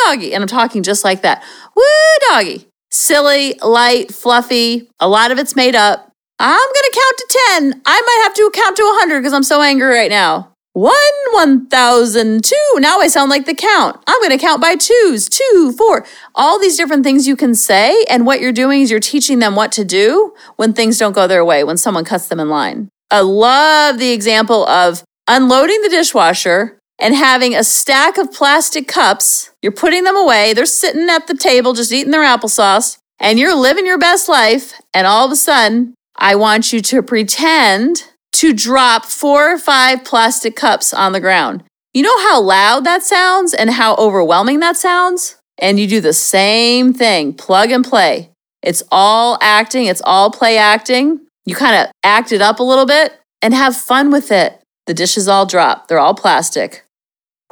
doggy. 0.06 0.32
And 0.32 0.42
I'm 0.42 0.48
talking 0.48 0.82
just 0.82 1.04
like 1.04 1.22
that. 1.22 1.42
Woo, 1.76 1.82
doggy. 2.30 2.66
Silly, 2.90 3.54
light, 3.62 4.12
fluffy. 4.12 4.88
A 4.98 5.08
lot 5.08 5.30
of 5.30 5.38
it's 5.38 5.54
made 5.54 5.74
up. 5.74 6.10
I'm 6.38 6.58
going 6.58 6.90
to 6.90 6.92
count 6.94 7.18
to 7.18 7.38
10. 7.58 7.82
I 7.84 8.00
might 8.00 8.20
have 8.24 8.34
to 8.34 8.50
count 8.54 8.76
to 8.76 8.82
100 8.82 9.20
because 9.20 9.34
I'm 9.34 9.42
so 9.42 9.60
angry 9.60 9.94
right 9.94 10.10
now. 10.10 10.50
One, 10.72 10.94
one 11.32 11.66
thousand, 11.66 12.44
two. 12.44 12.74
Now 12.76 13.00
I 13.00 13.08
sound 13.08 13.28
like 13.28 13.44
the 13.44 13.56
count. 13.56 14.00
I'm 14.06 14.20
going 14.20 14.30
to 14.30 14.38
count 14.38 14.62
by 14.62 14.76
twos, 14.76 15.28
two, 15.28 15.74
four. 15.76 16.06
All 16.36 16.60
these 16.60 16.76
different 16.76 17.02
things 17.02 17.26
you 17.26 17.34
can 17.34 17.56
say. 17.56 18.04
And 18.08 18.24
what 18.24 18.40
you're 18.40 18.52
doing 18.52 18.80
is 18.80 18.90
you're 18.90 19.00
teaching 19.00 19.40
them 19.40 19.56
what 19.56 19.72
to 19.72 19.84
do 19.84 20.32
when 20.56 20.72
things 20.72 20.96
don't 20.96 21.12
go 21.12 21.26
their 21.26 21.44
way, 21.44 21.64
when 21.64 21.76
someone 21.76 22.04
cuts 22.04 22.28
them 22.28 22.38
in 22.38 22.48
line. 22.48 22.88
I 23.10 23.20
love 23.20 23.98
the 23.98 24.12
example 24.12 24.64
of 24.66 25.02
unloading 25.30 25.80
the 25.82 25.88
dishwasher 25.88 26.76
and 26.98 27.14
having 27.14 27.54
a 27.54 27.62
stack 27.62 28.18
of 28.18 28.32
plastic 28.32 28.88
cups. 28.88 29.50
You're 29.62 29.70
putting 29.70 30.02
them 30.02 30.16
away. 30.16 30.52
They're 30.52 30.66
sitting 30.66 31.08
at 31.08 31.28
the 31.28 31.36
table 31.36 31.72
just 31.72 31.92
eating 31.92 32.10
their 32.10 32.24
applesauce. 32.24 32.98
And 33.20 33.38
you're 33.38 33.54
living 33.54 33.86
your 33.86 33.98
best 33.98 34.28
life. 34.28 34.74
And 34.92 35.06
all 35.06 35.24
of 35.24 35.32
a 35.32 35.36
sudden, 35.36 35.94
I 36.16 36.34
want 36.34 36.72
you 36.72 36.80
to 36.80 37.02
pretend 37.02 38.04
to 38.32 38.52
drop 38.52 39.04
four 39.04 39.54
or 39.54 39.58
five 39.58 40.04
plastic 40.04 40.56
cups 40.56 40.92
on 40.92 41.12
the 41.12 41.20
ground. 41.20 41.62
You 41.94 42.02
know 42.02 42.18
how 42.28 42.40
loud 42.40 42.84
that 42.84 43.02
sounds 43.02 43.54
and 43.54 43.70
how 43.70 43.94
overwhelming 43.96 44.60
that 44.60 44.76
sounds? 44.76 45.36
And 45.58 45.78
you 45.78 45.86
do 45.86 46.00
the 46.00 46.12
same 46.12 46.92
thing 46.92 47.34
plug 47.34 47.70
and 47.70 47.84
play. 47.84 48.30
It's 48.62 48.82
all 48.90 49.38
acting, 49.40 49.86
it's 49.86 50.02
all 50.04 50.30
play 50.30 50.58
acting. 50.58 51.20
You 51.46 51.54
kind 51.54 51.76
of 51.76 51.92
act 52.02 52.32
it 52.32 52.42
up 52.42 52.58
a 52.58 52.64
little 52.64 52.86
bit 52.86 53.12
and 53.42 53.54
have 53.54 53.76
fun 53.76 54.10
with 54.10 54.32
it. 54.32 54.59
The 54.90 54.94
dishes 54.94 55.28
all 55.28 55.46
drop, 55.46 55.86
they're 55.86 56.00
all 56.00 56.14
plastic. 56.14 56.84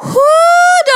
Whoo, 0.02 0.18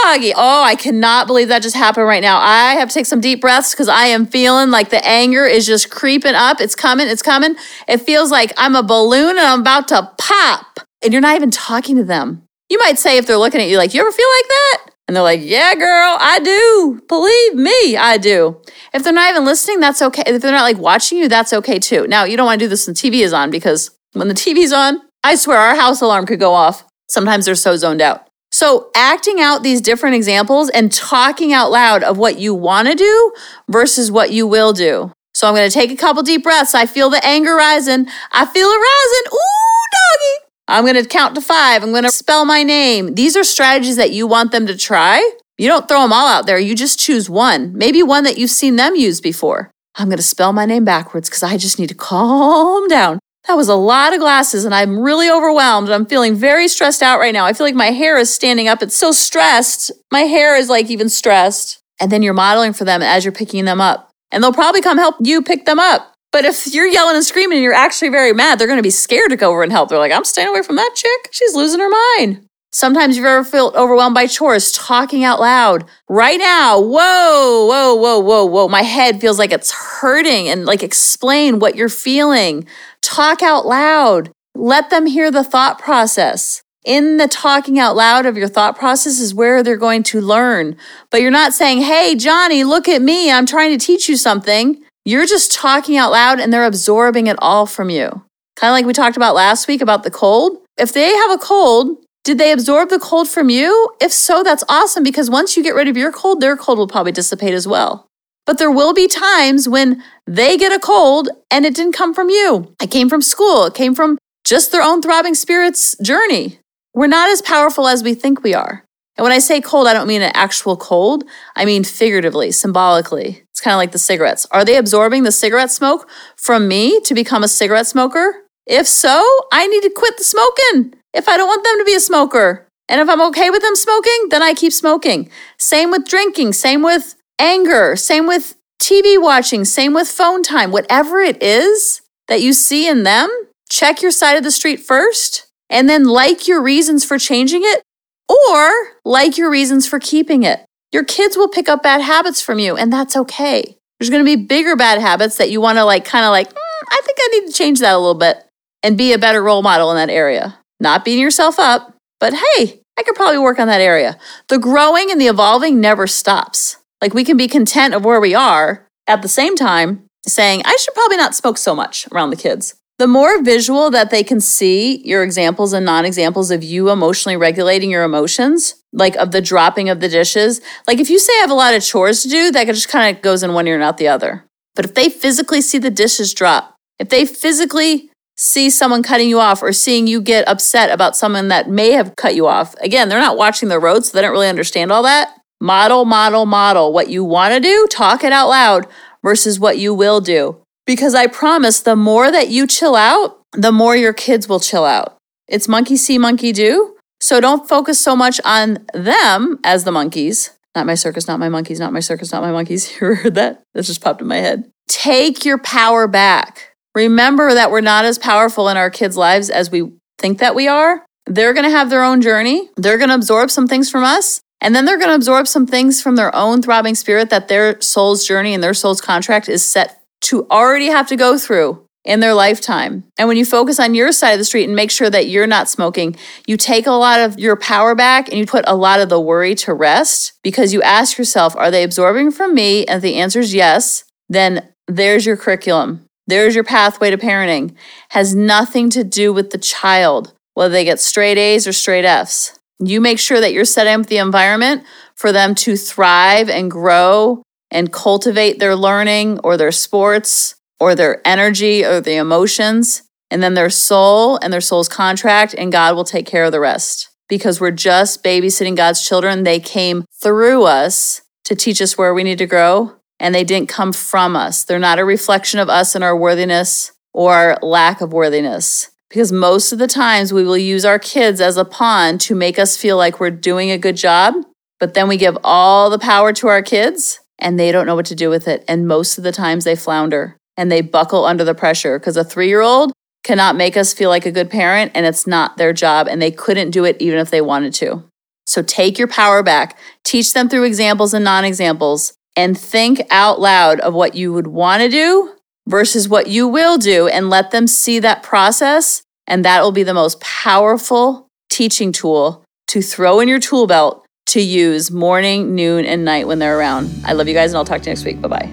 doggy. 0.02 0.32
Oh, 0.34 0.64
I 0.64 0.74
cannot 0.74 1.28
believe 1.28 1.46
that 1.46 1.62
just 1.62 1.76
happened 1.76 2.08
right 2.08 2.20
now. 2.20 2.40
I 2.40 2.74
have 2.74 2.88
to 2.88 2.94
take 2.94 3.06
some 3.06 3.20
deep 3.20 3.40
breaths 3.40 3.72
because 3.72 3.88
I 3.88 4.06
am 4.06 4.26
feeling 4.26 4.72
like 4.72 4.90
the 4.90 5.06
anger 5.06 5.44
is 5.44 5.68
just 5.68 5.92
creeping 5.92 6.34
up. 6.34 6.60
It's 6.60 6.74
coming, 6.74 7.06
it's 7.06 7.22
coming. 7.22 7.54
It 7.86 7.98
feels 7.98 8.32
like 8.32 8.52
I'm 8.56 8.74
a 8.74 8.82
balloon 8.82 9.38
and 9.38 9.46
I'm 9.46 9.60
about 9.60 9.86
to 9.88 10.10
pop. 10.18 10.80
And 11.00 11.12
you're 11.12 11.22
not 11.22 11.36
even 11.36 11.52
talking 11.52 11.94
to 11.94 12.02
them. 12.02 12.42
You 12.68 12.80
might 12.80 12.98
say, 12.98 13.18
if 13.18 13.26
they're 13.28 13.36
looking 13.36 13.60
at 13.60 13.68
you, 13.68 13.78
like, 13.78 13.94
you 13.94 14.00
ever 14.00 14.10
feel 14.10 14.28
like 14.36 14.48
that? 14.48 14.86
And 15.06 15.14
they're 15.14 15.22
like, 15.22 15.42
yeah, 15.44 15.76
girl, 15.76 16.16
I 16.18 16.40
do. 16.40 17.02
Believe 17.06 17.54
me, 17.54 17.96
I 17.96 18.18
do. 18.20 18.60
If 18.92 19.04
they're 19.04 19.12
not 19.12 19.30
even 19.30 19.44
listening, 19.44 19.78
that's 19.78 20.02
okay. 20.02 20.24
If 20.26 20.42
they're 20.42 20.50
not 20.50 20.62
like 20.62 20.78
watching 20.78 21.18
you, 21.18 21.28
that's 21.28 21.52
okay 21.52 21.78
too. 21.78 22.08
Now, 22.08 22.24
you 22.24 22.36
don't 22.36 22.46
want 22.46 22.58
to 22.58 22.64
do 22.64 22.68
this 22.68 22.88
when 22.88 22.96
TV 22.96 23.20
is 23.20 23.32
on 23.32 23.52
because 23.52 23.96
when 24.14 24.26
the 24.26 24.34
TV's 24.34 24.72
on, 24.72 25.00
I 25.24 25.36
swear 25.36 25.58
our 25.58 25.76
house 25.76 26.00
alarm 26.00 26.26
could 26.26 26.40
go 26.40 26.52
off. 26.52 26.84
Sometimes 27.08 27.46
they're 27.46 27.54
so 27.54 27.76
zoned 27.76 28.00
out. 28.00 28.26
So, 28.50 28.90
acting 28.94 29.40
out 29.40 29.62
these 29.62 29.80
different 29.80 30.16
examples 30.16 30.68
and 30.70 30.92
talking 30.92 31.52
out 31.52 31.70
loud 31.70 32.02
of 32.02 32.18
what 32.18 32.38
you 32.38 32.54
want 32.54 32.88
to 32.88 32.94
do 32.94 33.32
versus 33.68 34.10
what 34.10 34.30
you 34.30 34.46
will 34.46 34.72
do. 34.72 35.10
So, 35.32 35.48
I'm 35.48 35.54
going 35.54 35.70
to 35.70 35.72
take 35.72 35.90
a 35.90 35.96
couple 35.96 36.22
deep 36.22 36.42
breaths. 36.42 36.74
I 36.74 36.84
feel 36.84 37.08
the 37.08 37.24
anger 37.24 37.54
rising. 37.54 38.08
I 38.30 38.44
feel 38.44 38.66
it 38.66 38.76
rising. 38.76 39.32
Ooh, 39.32 39.88
doggy. 39.92 40.52
I'm 40.68 40.84
going 40.84 41.02
to 41.02 41.08
count 41.08 41.34
to 41.36 41.40
five. 41.40 41.82
I'm 41.82 41.92
going 41.92 42.02
to 42.02 42.10
spell 42.10 42.44
my 42.44 42.62
name. 42.62 43.14
These 43.14 43.36
are 43.36 43.44
strategies 43.44 43.96
that 43.96 44.10
you 44.10 44.26
want 44.26 44.52
them 44.52 44.66
to 44.66 44.76
try. 44.76 45.18
You 45.56 45.68
don't 45.68 45.88
throw 45.88 46.02
them 46.02 46.12
all 46.12 46.28
out 46.28 46.46
there. 46.46 46.58
You 46.58 46.74
just 46.74 46.98
choose 46.98 47.30
one, 47.30 47.76
maybe 47.76 48.02
one 48.02 48.24
that 48.24 48.36
you've 48.36 48.50
seen 48.50 48.76
them 48.76 48.96
use 48.96 49.20
before. 49.20 49.70
I'm 49.94 50.08
going 50.08 50.16
to 50.16 50.22
spell 50.22 50.52
my 50.52 50.66
name 50.66 50.84
backwards 50.84 51.28
because 51.28 51.42
I 51.42 51.56
just 51.56 51.78
need 51.78 51.88
to 51.88 51.94
calm 51.94 52.88
down. 52.88 53.18
That 53.48 53.54
was 53.54 53.68
a 53.68 53.74
lot 53.74 54.12
of 54.12 54.20
glasses, 54.20 54.64
and 54.64 54.74
I'm 54.74 55.00
really 55.00 55.28
overwhelmed. 55.28 55.90
I'm 55.90 56.06
feeling 56.06 56.36
very 56.36 56.68
stressed 56.68 57.02
out 57.02 57.18
right 57.18 57.34
now. 57.34 57.44
I 57.44 57.52
feel 57.52 57.66
like 57.66 57.74
my 57.74 57.90
hair 57.90 58.16
is 58.16 58.32
standing 58.32 58.68
up. 58.68 58.82
It's 58.82 58.96
so 58.96 59.10
stressed. 59.10 59.90
My 60.12 60.20
hair 60.20 60.56
is 60.56 60.68
like 60.68 60.90
even 60.90 61.08
stressed. 61.08 61.80
And 62.00 62.10
then 62.10 62.22
you're 62.22 62.34
modeling 62.34 62.72
for 62.72 62.84
them 62.84 63.02
as 63.02 63.24
you're 63.24 63.32
picking 63.32 63.64
them 63.64 63.80
up. 63.80 64.10
And 64.30 64.42
they'll 64.42 64.52
probably 64.52 64.80
come 64.80 64.98
help 64.98 65.16
you 65.20 65.42
pick 65.42 65.66
them 65.66 65.78
up. 65.78 66.12
But 66.32 66.44
if 66.44 66.72
you're 66.72 66.86
yelling 66.86 67.16
and 67.16 67.24
screaming 67.24 67.58
and 67.58 67.64
you're 67.64 67.74
actually 67.74 68.08
very 68.08 68.32
mad, 68.32 68.58
they're 68.58 68.66
going 68.66 68.78
to 68.78 68.82
be 68.82 68.90
scared 68.90 69.30
to 69.30 69.36
go 69.36 69.50
over 69.50 69.62
and 69.62 69.70
help. 69.70 69.88
They're 69.88 69.98
like, 69.98 70.12
I'm 70.12 70.24
staying 70.24 70.48
away 70.48 70.62
from 70.62 70.76
that 70.76 70.94
chick. 70.94 71.28
She's 71.30 71.54
losing 71.54 71.80
her 71.80 71.90
mind. 71.90 72.46
Sometimes 72.74 73.16
you've 73.16 73.26
ever 73.26 73.44
felt 73.44 73.76
overwhelmed 73.76 74.14
by 74.14 74.26
chores, 74.26 74.72
talking 74.72 75.22
out 75.24 75.38
loud. 75.38 75.84
Right 76.08 76.38
now, 76.38 76.80
whoa, 76.80 77.66
whoa, 77.66 77.94
whoa, 77.94 78.18
whoa, 78.18 78.44
whoa. 78.46 78.68
My 78.68 78.82
head 78.82 79.20
feels 79.20 79.38
like 79.38 79.52
it's 79.52 79.70
hurting 79.70 80.48
and 80.48 80.64
like 80.64 80.82
explain 80.82 81.58
what 81.58 81.76
you're 81.76 81.90
feeling. 81.90 82.66
Talk 83.02 83.42
out 83.42 83.66
loud. 83.66 84.30
Let 84.54 84.88
them 84.88 85.04
hear 85.04 85.30
the 85.30 85.44
thought 85.44 85.78
process. 85.78 86.62
In 86.84 87.18
the 87.18 87.28
talking 87.28 87.78
out 87.78 87.94
loud 87.94 88.24
of 88.24 88.38
your 88.38 88.48
thought 88.48 88.76
process 88.76 89.20
is 89.20 89.34
where 89.34 89.62
they're 89.62 89.76
going 89.76 90.02
to 90.04 90.20
learn. 90.20 90.76
But 91.10 91.20
you're 91.20 91.30
not 91.30 91.52
saying, 91.52 91.82
hey, 91.82 92.16
Johnny, 92.16 92.64
look 92.64 92.88
at 92.88 93.02
me. 93.02 93.30
I'm 93.30 93.46
trying 93.46 93.78
to 93.78 93.84
teach 93.84 94.08
you 94.08 94.16
something. 94.16 94.82
You're 95.04 95.26
just 95.26 95.52
talking 95.52 95.96
out 95.98 96.10
loud 96.10 96.40
and 96.40 96.52
they're 96.52 96.64
absorbing 96.64 97.26
it 97.26 97.36
all 97.38 97.66
from 97.66 97.90
you. 97.90 98.08
Kind 98.56 98.70
of 98.70 98.72
like 98.72 98.86
we 98.86 98.94
talked 98.94 99.16
about 99.16 99.34
last 99.34 99.68
week 99.68 99.82
about 99.82 100.04
the 100.04 100.10
cold. 100.10 100.58
If 100.78 100.92
they 100.92 101.14
have 101.14 101.30
a 101.30 101.38
cold, 101.38 101.98
did 102.24 102.38
they 102.38 102.52
absorb 102.52 102.88
the 102.88 103.00
cold 103.00 103.28
from 103.28 103.50
you? 103.50 103.90
If 104.00 104.12
so, 104.12 104.44
that's 104.44 104.62
awesome 104.68 105.02
because 105.02 105.28
once 105.28 105.56
you 105.56 105.62
get 105.62 105.74
rid 105.74 105.88
of 105.88 105.96
your 105.96 106.12
cold, 106.12 106.40
their 106.40 106.56
cold 106.56 106.78
will 106.78 106.86
probably 106.86 107.10
dissipate 107.10 107.52
as 107.52 107.66
well. 107.66 108.06
But 108.46 108.58
there 108.58 108.70
will 108.70 108.94
be 108.94 109.08
times 109.08 109.68
when 109.68 110.02
they 110.26 110.56
get 110.56 110.72
a 110.72 110.78
cold 110.78 111.28
and 111.50 111.64
it 111.64 111.74
didn't 111.74 111.94
come 111.94 112.14
from 112.14 112.30
you. 112.30 112.74
It 112.80 112.92
came 112.92 113.08
from 113.08 113.22
school, 113.22 113.64
it 113.64 113.74
came 113.74 113.94
from 113.94 114.18
just 114.44 114.70
their 114.70 114.82
own 114.82 115.02
throbbing 115.02 115.34
spirits 115.34 115.96
journey. 115.98 116.58
We're 116.94 117.06
not 117.08 117.30
as 117.30 117.42
powerful 117.42 117.88
as 117.88 118.04
we 118.04 118.14
think 118.14 118.42
we 118.42 118.54
are. 118.54 118.84
And 119.16 119.24
when 119.24 119.32
I 119.32 119.38
say 119.38 119.60
cold, 119.60 119.86
I 119.88 119.92
don't 119.92 120.08
mean 120.08 120.22
an 120.22 120.32
actual 120.34 120.76
cold. 120.76 121.24
I 121.56 121.64
mean 121.64 121.84
figuratively, 121.84 122.52
symbolically. 122.52 123.42
It's 123.50 123.60
kind 123.60 123.74
of 123.74 123.78
like 123.78 123.92
the 123.92 123.98
cigarettes. 123.98 124.46
Are 124.50 124.64
they 124.64 124.76
absorbing 124.76 125.24
the 125.24 125.32
cigarette 125.32 125.70
smoke 125.70 126.08
from 126.36 126.68
me 126.68 127.00
to 127.00 127.14
become 127.14 127.42
a 127.42 127.48
cigarette 127.48 127.86
smoker? 127.86 128.34
If 128.66 128.86
so, 128.86 129.24
I 129.52 129.66
need 129.66 129.82
to 129.82 129.90
quit 129.90 130.16
the 130.18 130.24
smoking 130.24 131.01
if 131.14 131.28
I 131.28 131.36
don't 131.36 131.48
want 131.48 131.64
them 131.64 131.78
to 131.78 131.84
be 131.84 131.94
a 131.94 132.00
smoker. 132.00 132.66
And 132.88 133.00
if 133.00 133.08
I'm 133.08 133.22
okay 133.28 133.50
with 133.50 133.62
them 133.62 133.76
smoking, 133.76 134.28
then 134.30 134.42
I 134.42 134.54
keep 134.54 134.72
smoking. 134.72 135.30
Same 135.58 135.90
with 135.90 136.06
drinking, 136.06 136.52
same 136.52 136.82
with 136.82 137.14
anger, 137.38 137.96
same 137.96 138.26
with 138.26 138.56
TV 138.82 139.20
watching, 139.20 139.64
same 139.64 139.94
with 139.94 140.08
phone 140.08 140.42
time, 140.42 140.72
whatever 140.72 141.20
it 141.20 141.42
is 141.42 142.02
that 142.28 142.42
you 142.42 142.52
see 142.52 142.88
in 142.88 143.02
them, 143.04 143.30
check 143.70 144.02
your 144.02 144.10
side 144.10 144.36
of 144.36 144.42
the 144.42 144.50
street 144.50 144.80
first 144.80 145.46
and 145.70 145.88
then 145.88 146.04
like 146.04 146.46
your 146.46 146.62
reasons 146.62 147.04
for 147.04 147.18
changing 147.18 147.62
it 147.64 147.82
or 148.28 148.70
like 149.04 149.38
your 149.38 149.50
reasons 149.50 149.88
for 149.88 149.98
keeping 149.98 150.42
it. 150.42 150.64
Your 150.92 151.04
kids 151.04 151.36
will 151.36 151.48
pick 151.48 151.68
up 151.68 151.82
bad 151.82 152.02
habits 152.02 152.42
from 152.42 152.58
you, 152.58 152.76
and 152.76 152.92
that's 152.92 153.16
okay. 153.16 153.78
There's 153.98 154.10
gonna 154.10 154.24
be 154.24 154.36
bigger 154.36 154.76
bad 154.76 155.00
habits 155.00 155.36
that 155.36 155.50
you 155.50 155.60
wanna 155.60 155.84
like 155.84 156.04
kind 156.04 156.24
of 156.26 156.30
like, 156.30 156.50
mm, 156.50 156.82
I 156.90 157.00
think 157.04 157.18
I 157.20 157.28
need 157.28 157.46
to 157.46 157.52
change 157.52 157.80
that 157.80 157.94
a 157.94 157.98
little 157.98 158.14
bit 158.14 158.44
and 158.82 158.98
be 158.98 159.12
a 159.12 159.18
better 159.18 159.42
role 159.42 159.62
model 159.62 159.90
in 159.90 159.96
that 159.96 160.12
area. 160.12 160.58
Not 160.82 161.04
beating 161.04 161.22
yourself 161.22 161.60
up, 161.60 161.94
but 162.18 162.34
hey, 162.34 162.80
I 162.98 163.04
could 163.04 163.14
probably 163.14 163.38
work 163.38 163.60
on 163.60 163.68
that 163.68 163.80
area. 163.80 164.18
The 164.48 164.58
growing 164.58 165.12
and 165.12 165.20
the 165.20 165.28
evolving 165.28 165.80
never 165.80 166.08
stops. 166.08 166.76
Like 167.00 167.14
we 167.14 167.22
can 167.22 167.36
be 167.36 167.46
content 167.46 167.94
of 167.94 168.04
where 168.04 168.20
we 168.20 168.34
are 168.34 168.88
at 169.06 169.22
the 169.22 169.28
same 169.28 169.54
time 169.54 170.06
saying, 170.26 170.62
I 170.64 170.76
should 170.80 170.94
probably 170.94 171.18
not 171.18 171.36
smoke 171.36 171.56
so 171.56 171.76
much 171.76 172.08
around 172.12 172.30
the 172.30 172.36
kids. 172.36 172.74
The 172.98 173.06
more 173.06 173.42
visual 173.42 173.90
that 173.90 174.10
they 174.10 174.24
can 174.24 174.40
see 174.40 175.02
your 175.06 175.22
examples 175.22 175.72
and 175.72 175.86
non 175.86 176.04
examples 176.04 176.50
of 176.50 176.64
you 176.64 176.90
emotionally 176.90 177.36
regulating 177.36 177.90
your 177.90 178.02
emotions, 178.02 178.74
like 178.92 179.14
of 179.16 179.30
the 179.30 179.40
dropping 179.40 179.88
of 179.88 180.00
the 180.00 180.08
dishes, 180.08 180.60
like 180.88 180.98
if 180.98 181.10
you 181.10 181.20
say 181.20 181.32
I 181.36 181.42
have 181.42 181.50
a 181.50 181.54
lot 181.54 181.74
of 181.74 181.84
chores 181.84 182.22
to 182.22 182.28
do, 182.28 182.50
that 182.50 182.66
just 182.66 182.88
kind 182.88 183.16
of 183.16 183.22
goes 183.22 183.44
in 183.44 183.54
one 183.54 183.68
ear 183.68 183.76
and 183.76 183.84
out 183.84 183.98
the 183.98 184.08
other. 184.08 184.44
But 184.74 184.84
if 184.84 184.94
they 184.94 185.08
physically 185.08 185.60
see 185.60 185.78
the 185.78 185.90
dishes 185.90 186.34
drop, 186.34 186.74
if 186.98 187.08
they 187.08 187.24
physically 187.24 188.11
see 188.36 188.70
someone 188.70 189.02
cutting 189.02 189.28
you 189.28 189.40
off 189.40 189.62
or 189.62 189.72
seeing 189.72 190.06
you 190.06 190.20
get 190.20 190.46
upset 190.48 190.90
about 190.90 191.16
someone 191.16 191.48
that 191.48 191.68
may 191.68 191.92
have 191.92 192.16
cut 192.16 192.34
you 192.34 192.46
off, 192.46 192.74
again, 192.80 193.08
they're 193.08 193.20
not 193.20 193.36
watching 193.36 193.68
the 193.68 193.80
road, 193.80 194.04
so 194.04 194.16
they 194.16 194.22
don't 194.22 194.32
really 194.32 194.48
understand 194.48 194.90
all 194.90 195.02
that. 195.02 195.34
Model, 195.60 196.04
model, 196.04 196.44
model 196.44 196.92
what 196.92 197.08
you 197.08 197.24
want 197.24 197.54
to 197.54 197.60
do, 197.60 197.86
talk 197.90 198.24
it 198.24 198.32
out 198.32 198.48
loud 198.48 198.86
versus 199.22 199.60
what 199.60 199.78
you 199.78 199.94
will 199.94 200.20
do. 200.20 200.58
Because 200.86 201.14
I 201.14 201.28
promise 201.28 201.80
the 201.80 201.94
more 201.94 202.30
that 202.30 202.48
you 202.48 202.66
chill 202.66 202.96
out, 202.96 203.40
the 203.52 203.70
more 203.70 203.94
your 203.94 204.12
kids 204.12 204.48
will 204.48 204.60
chill 204.60 204.84
out. 204.84 205.16
It's 205.46 205.68
monkey 205.68 205.96
see, 205.96 206.18
monkey 206.18 206.52
do. 206.52 206.96
So 207.20 207.40
don't 207.40 207.68
focus 207.68 208.00
so 208.00 208.16
much 208.16 208.40
on 208.44 208.84
them 208.92 209.60
as 209.62 209.84
the 209.84 209.92
monkeys. 209.92 210.50
Not 210.74 210.86
my 210.86 210.94
circus, 210.94 211.28
not 211.28 211.38
my 211.38 211.48
monkeys, 211.48 211.78
not 211.78 211.92
my 211.92 212.00
circus, 212.00 212.32
not 212.32 212.42
my 212.42 212.50
monkeys. 212.50 212.90
You 213.00 213.14
heard 213.14 213.34
that? 213.36 213.62
That 213.74 213.84
just 213.84 214.00
popped 214.00 214.20
in 214.20 214.26
my 214.26 214.38
head. 214.38 214.70
Take 214.88 215.44
your 215.44 215.58
power 215.58 216.08
back. 216.08 216.71
Remember 216.94 217.54
that 217.54 217.70
we're 217.70 217.80
not 217.80 218.04
as 218.04 218.18
powerful 218.18 218.68
in 218.68 218.76
our 218.76 218.90
kids' 218.90 219.16
lives 219.16 219.48
as 219.50 219.70
we 219.70 219.92
think 220.18 220.38
that 220.38 220.54
we 220.54 220.68
are. 220.68 221.04
They're 221.26 221.54
going 221.54 221.64
to 221.64 221.70
have 221.70 221.90
their 221.90 222.04
own 222.04 222.20
journey. 222.20 222.68
They're 222.76 222.98
going 222.98 223.08
to 223.08 223.14
absorb 223.14 223.50
some 223.50 223.66
things 223.66 223.90
from 223.90 224.04
us. 224.04 224.40
And 224.60 224.74
then 224.74 224.84
they're 224.84 224.98
going 224.98 225.08
to 225.08 225.16
absorb 225.16 225.48
some 225.48 225.66
things 225.66 226.00
from 226.00 226.16
their 226.16 226.34
own 226.34 226.62
throbbing 226.62 226.94
spirit 226.94 227.30
that 227.30 227.48
their 227.48 227.80
soul's 227.80 228.26
journey 228.26 228.54
and 228.54 228.62
their 228.62 228.74
soul's 228.74 229.00
contract 229.00 229.48
is 229.48 229.64
set 229.64 230.02
to 230.22 230.46
already 230.50 230.86
have 230.86 231.08
to 231.08 231.16
go 231.16 231.36
through 231.36 231.84
in 232.04 232.20
their 232.20 232.34
lifetime. 232.34 233.04
And 233.18 233.28
when 233.28 233.36
you 233.36 233.44
focus 233.44 233.78
on 233.78 233.94
your 233.94 234.12
side 234.12 234.32
of 234.32 234.38
the 234.38 234.44
street 234.44 234.64
and 234.64 234.74
make 234.74 234.90
sure 234.90 235.10
that 235.10 235.28
you're 235.28 235.46
not 235.46 235.68
smoking, 235.68 236.16
you 236.46 236.56
take 236.56 236.86
a 236.86 236.92
lot 236.92 237.20
of 237.20 237.38
your 237.38 237.56
power 237.56 237.94
back 237.94 238.28
and 238.28 238.38
you 238.38 238.46
put 238.46 238.64
a 238.66 238.76
lot 238.76 239.00
of 239.00 239.08
the 239.08 239.20
worry 239.20 239.54
to 239.56 239.74
rest 239.74 240.32
because 240.42 240.72
you 240.72 240.82
ask 240.82 241.18
yourself, 241.18 241.56
are 241.56 241.70
they 241.70 241.82
absorbing 241.82 242.30
from 242.30 242.54
me? 242.54 242.84
And 242.86 243.02
the 243.02 243.16
answer 243.16 243.40
is 243.40 243.54
yes, 243.54 244.04
then 244.28 244.68
there's 244.88 245.26
your 245.26 245.36
curriculum. 245.36 246.06
There's 246.26 246.54
your 246.54 246.64
pathway 246.64 247.10
to 247.10 247.18
parenting. 247.18 247.74
Has 248.10 248.34
nothing 248.34 248.90
to 248.90 249.04
do 249.04 249.32
with 249.32 249.50
the 249.50 249.58
child, 249.58 250.34
whether 250.54 250.72
they 250.72 250.84
get 250.84 251.00
straight 251.00 251.38
A's 251.38 251.66
or 251.66 251.72
straight 251.72 252.04
F's. 252.04 252.58
You 252.78 253.00
make 253.00 253.18
sure 253.18 253.40
that 253.40 253.52
you're 253.52 253.64
setting 253.64 254.00
up 254.00 254.06
the 254.06 254.18
environment 254.18 254.84
for 255.14 255.32
them 255.32 255.54
to 255.56 255.76
thrive 255.76 256.48
and 256.48 256.70
grow 256.70 257.42
and 257.70 257.92
cultivate 257.92 258.58
their 258.58 258.76
learning 258.76 259.38
or 259.40 259.56
their 259.56 259.72
sports 259.72 260.54
or 260.78 260.94
their 260.94 261.26
energy 261.26 261.84
or 261.84 262.00
the 262.00 262.16
emotions, 262.16 263.02
and 263.30 263.42
then 263.42 263.54
their 263.54 263.70
soul 263.70 264.36
and 264.42 264.52
their 264.52 264.60
soul's 264.60 264.88
contract, 264.88 265.54
and 265.56 265.70
God 265.70 265.94
will 265.94 266.04
take 266.04 266.26
care 266.26 266.44
of 266.44 266.52
the 266.52 266.60
rest. 266.60 267.08
Because 267.28 267.60
we're 267.60 267.70
just 267.70 268.22
babysitting 268.22 268.76
God's 268.76 269.06
children. 269.06 269.44
They 269.44 269.60
came 269.60 270.04
through 270.20 270.64
us 270.64 271.22
to 271.44 271.54
teach 271.54 271.80
us 271.80 271.96
where 271.96 272.12
we 272.12 272.24
need 272.24 272.38
to 272.38 272.46
grow, 272.46 272.96
and 273.22 273.32
they 273.32 273.44
didn't 273.44 273.68
come 273.68 273.92
from 273.92 274.34
us. 274.34 274.64
They're 274.64 274.80
not 274.80 274.98
a 274.98 275.04
reflection 275.04 275.60
of 275.60 275.70
us 275.70 275.94
and 275.94 276.02
our 276.02 276.16
worthiness 276.16 276.90
or 277.14 277.56
lack 277.62 278.00
of 278.00 278.12
worthiness. 278.12 278.90
Because 279.08 279.30
most 279.30 279.72
of 279.72 279.78
the 279.78 279.86
times 279.86 280.32
we 280.32 280.42
will 280.42 280.58
use 280.58 280.84
our 280.84 280.98
kids 280.98 281.40
as 281.40 281.56
a 281.56 281.64
pawn 281.64 282.18
to 282.18 282.34
make 282.34 282.58
us 282.58 282.76
feel 282.76 282.96
like 282.96 283.20
we're 283.20 283.30
doing 283.30 283.70
a 283.70 283.78
good 283.78 283.96
job, 283.96 284.34
but 284.80 284.94
then 284.94 285.06
we 285.06 285.16
give 285.16 285.38
all 285.44 285.88
the 285.88 286.00
power 286.00 286.32
to 286.32 286.48
our 286.48 286.62
kids 286.62 287.20
and 287.38 287.60
they 287.60 287.70
don't 287.70 287.86
know 287.86 287.94
what 287.94 288.06
to 288.06 288.16
do 288.16 288.28
with 288.28 288.48
it. 288.48 288.64
And 288.66 288.88
most 288.88 289.18
of 289.18 289.24
the 289.24 289.32
times 289.32 289.64
they 289.64 289.76
flounder 289.76 290.36
and 290.56 290.72
they 290.72 290.80
buckle 290.80 291.24
under 291.24 291.44
the 291.44 291.54
pressure 291.54 291.98
because 292.00 292.16
a 292.16 292.24
three 292.24 292.48
year 292.48 292.60
old 292.60 292.92
cannot 293.22 293.54
make 293.54 293.76
us 293.76 293.92
feel 293.92 294.10
like 294.10 294.26
a 294.26 294.32
good 294.32 294.50
parent 294.50 294.90
and 294.96 295.06
it's 295.06 295.28
not 295.28 295.58
their 295.58 295.72
job 295.72 296.08
and 296.08 296.20
they 296.20 296.32
couldn't 296.32 296.70
do 296.70 296.84
it 296.84 296.96
even 296.98 297.20
if 297.20 297.30
they 297.30 297.40
wanted 297.40 297.72
to. 297.74 298.02
So 298.46 298.62
take 298.62 298.98
your 298.98 299.06
power 299.06 299.44
back, 299.44 299.78
teach 300.02 300.32
them 300.32 300.48
through 300.48 300.64
examples 300.64 301.14
and 301.14 301.24
non 301.24 301.44
examples, 301.44 302.14
and 302.36 302.58
think 302.58 303.02
out 303.10 303.40
loud 303.40 303.80
of 303.80 303.94
what 303.94 304.14
you 304.14 304.32
would 304.32 304.46
want 304.46 304.82
to 304.82 304.88
do 304.88 305.34
versus 305.66 306.08
what 306.08 306.28
you 306.28 306.48
will 306.48 306.78
do 306.78 307.08
and 307.08 307.30
let 307.30 307.50
them 307.50 307.66
see 307.66 307.98
that 307.98 308.22
process. 308.22 309.02
And 309.26 309.44
that 309.44 309.62
will 309.62 309.72
be 309.72 309.82
the 309.82 309.94
most 309.94 310.20
powerful 310.20 311.28
teaching 311.48 311.92
tool 311.92 312.44
to 312.68 312.82
throw 312.82 313.20
in 313.20 313.28
your 313.28 313.38
tool 313.38 313.66
belt 313.66 314.04
to 314.26 314.40
use 314.40 314.90
morning, 314.90 315.54
noon, 315.54 315.84
and 315.84 316.04
night 316.04 316.26
when 316.26 316.38
they're 316.38 316.58
around. 316.58 316.90
I 317.04 317.12
love 317.12 317.28
you 317.28 317.34
guys, 317.34 317.50
and 317.50 317.58
I'll 317.58 317.64
talk 317.64 317.82
to 317.82 317.90
you 317.90 317.90
next 317.90 318.04
week. 318.04 318.20
Bye 318.20 318.28
bye. 318.28 318.50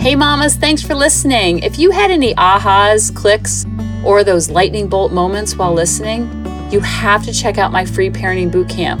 Hey, 0.00 0.14
mamas, 0.14 0.56
thanks 0.56 0.82
for 0.82 0.94
listening. 0.94 1.60
If 1.60 1.78
you 1.78 1.90
had 1.90 2.10
any 2.10 2.34
ahas, 2.34 3.14
clicks, 3.14 3.64
or 4.04 4.22
those 4.22 4.48
lightning 4.50 4.88
bolt 4.88 5.12
moments 5.12 5.56
while 5.56 5.72
listening, 5.72 6.28
you 6.70 6.80
have 6.80 7.24
to 7.24 7.32
check 7.32 7.58
out 7.58 7.72
my 7.72 7.84
free 7.84 8.10
parenting 8.10 8.50
bootcamp, 8.50 9.00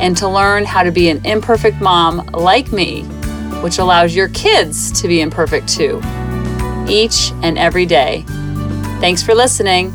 and 0.00 0.16
to 0.16 0.28
learn 0.28 0.64
how 0.64 0.82
to 0.82 0.90
be 0.90 1.08
an 1.08 1.24
imperfect 1.24 1.80
mom 1.80 2.26
like 2.32 2.72
me, 2.72 3.02
which 3.62 3.78
allows 3.78 4.14
your 4.14 4.28
kids 4.28 4.90
to 5.00 5.08
be 5.08 5.20
imperfect 5.20 5.68
too, 5.68 6.00
each 6.88 7.32
and 7.42 7.58
every 7.58 7.86
day. 7.86 8.24
Thanks 9.00 9.22
for 9.22 9.34
listening. 9.34 9.94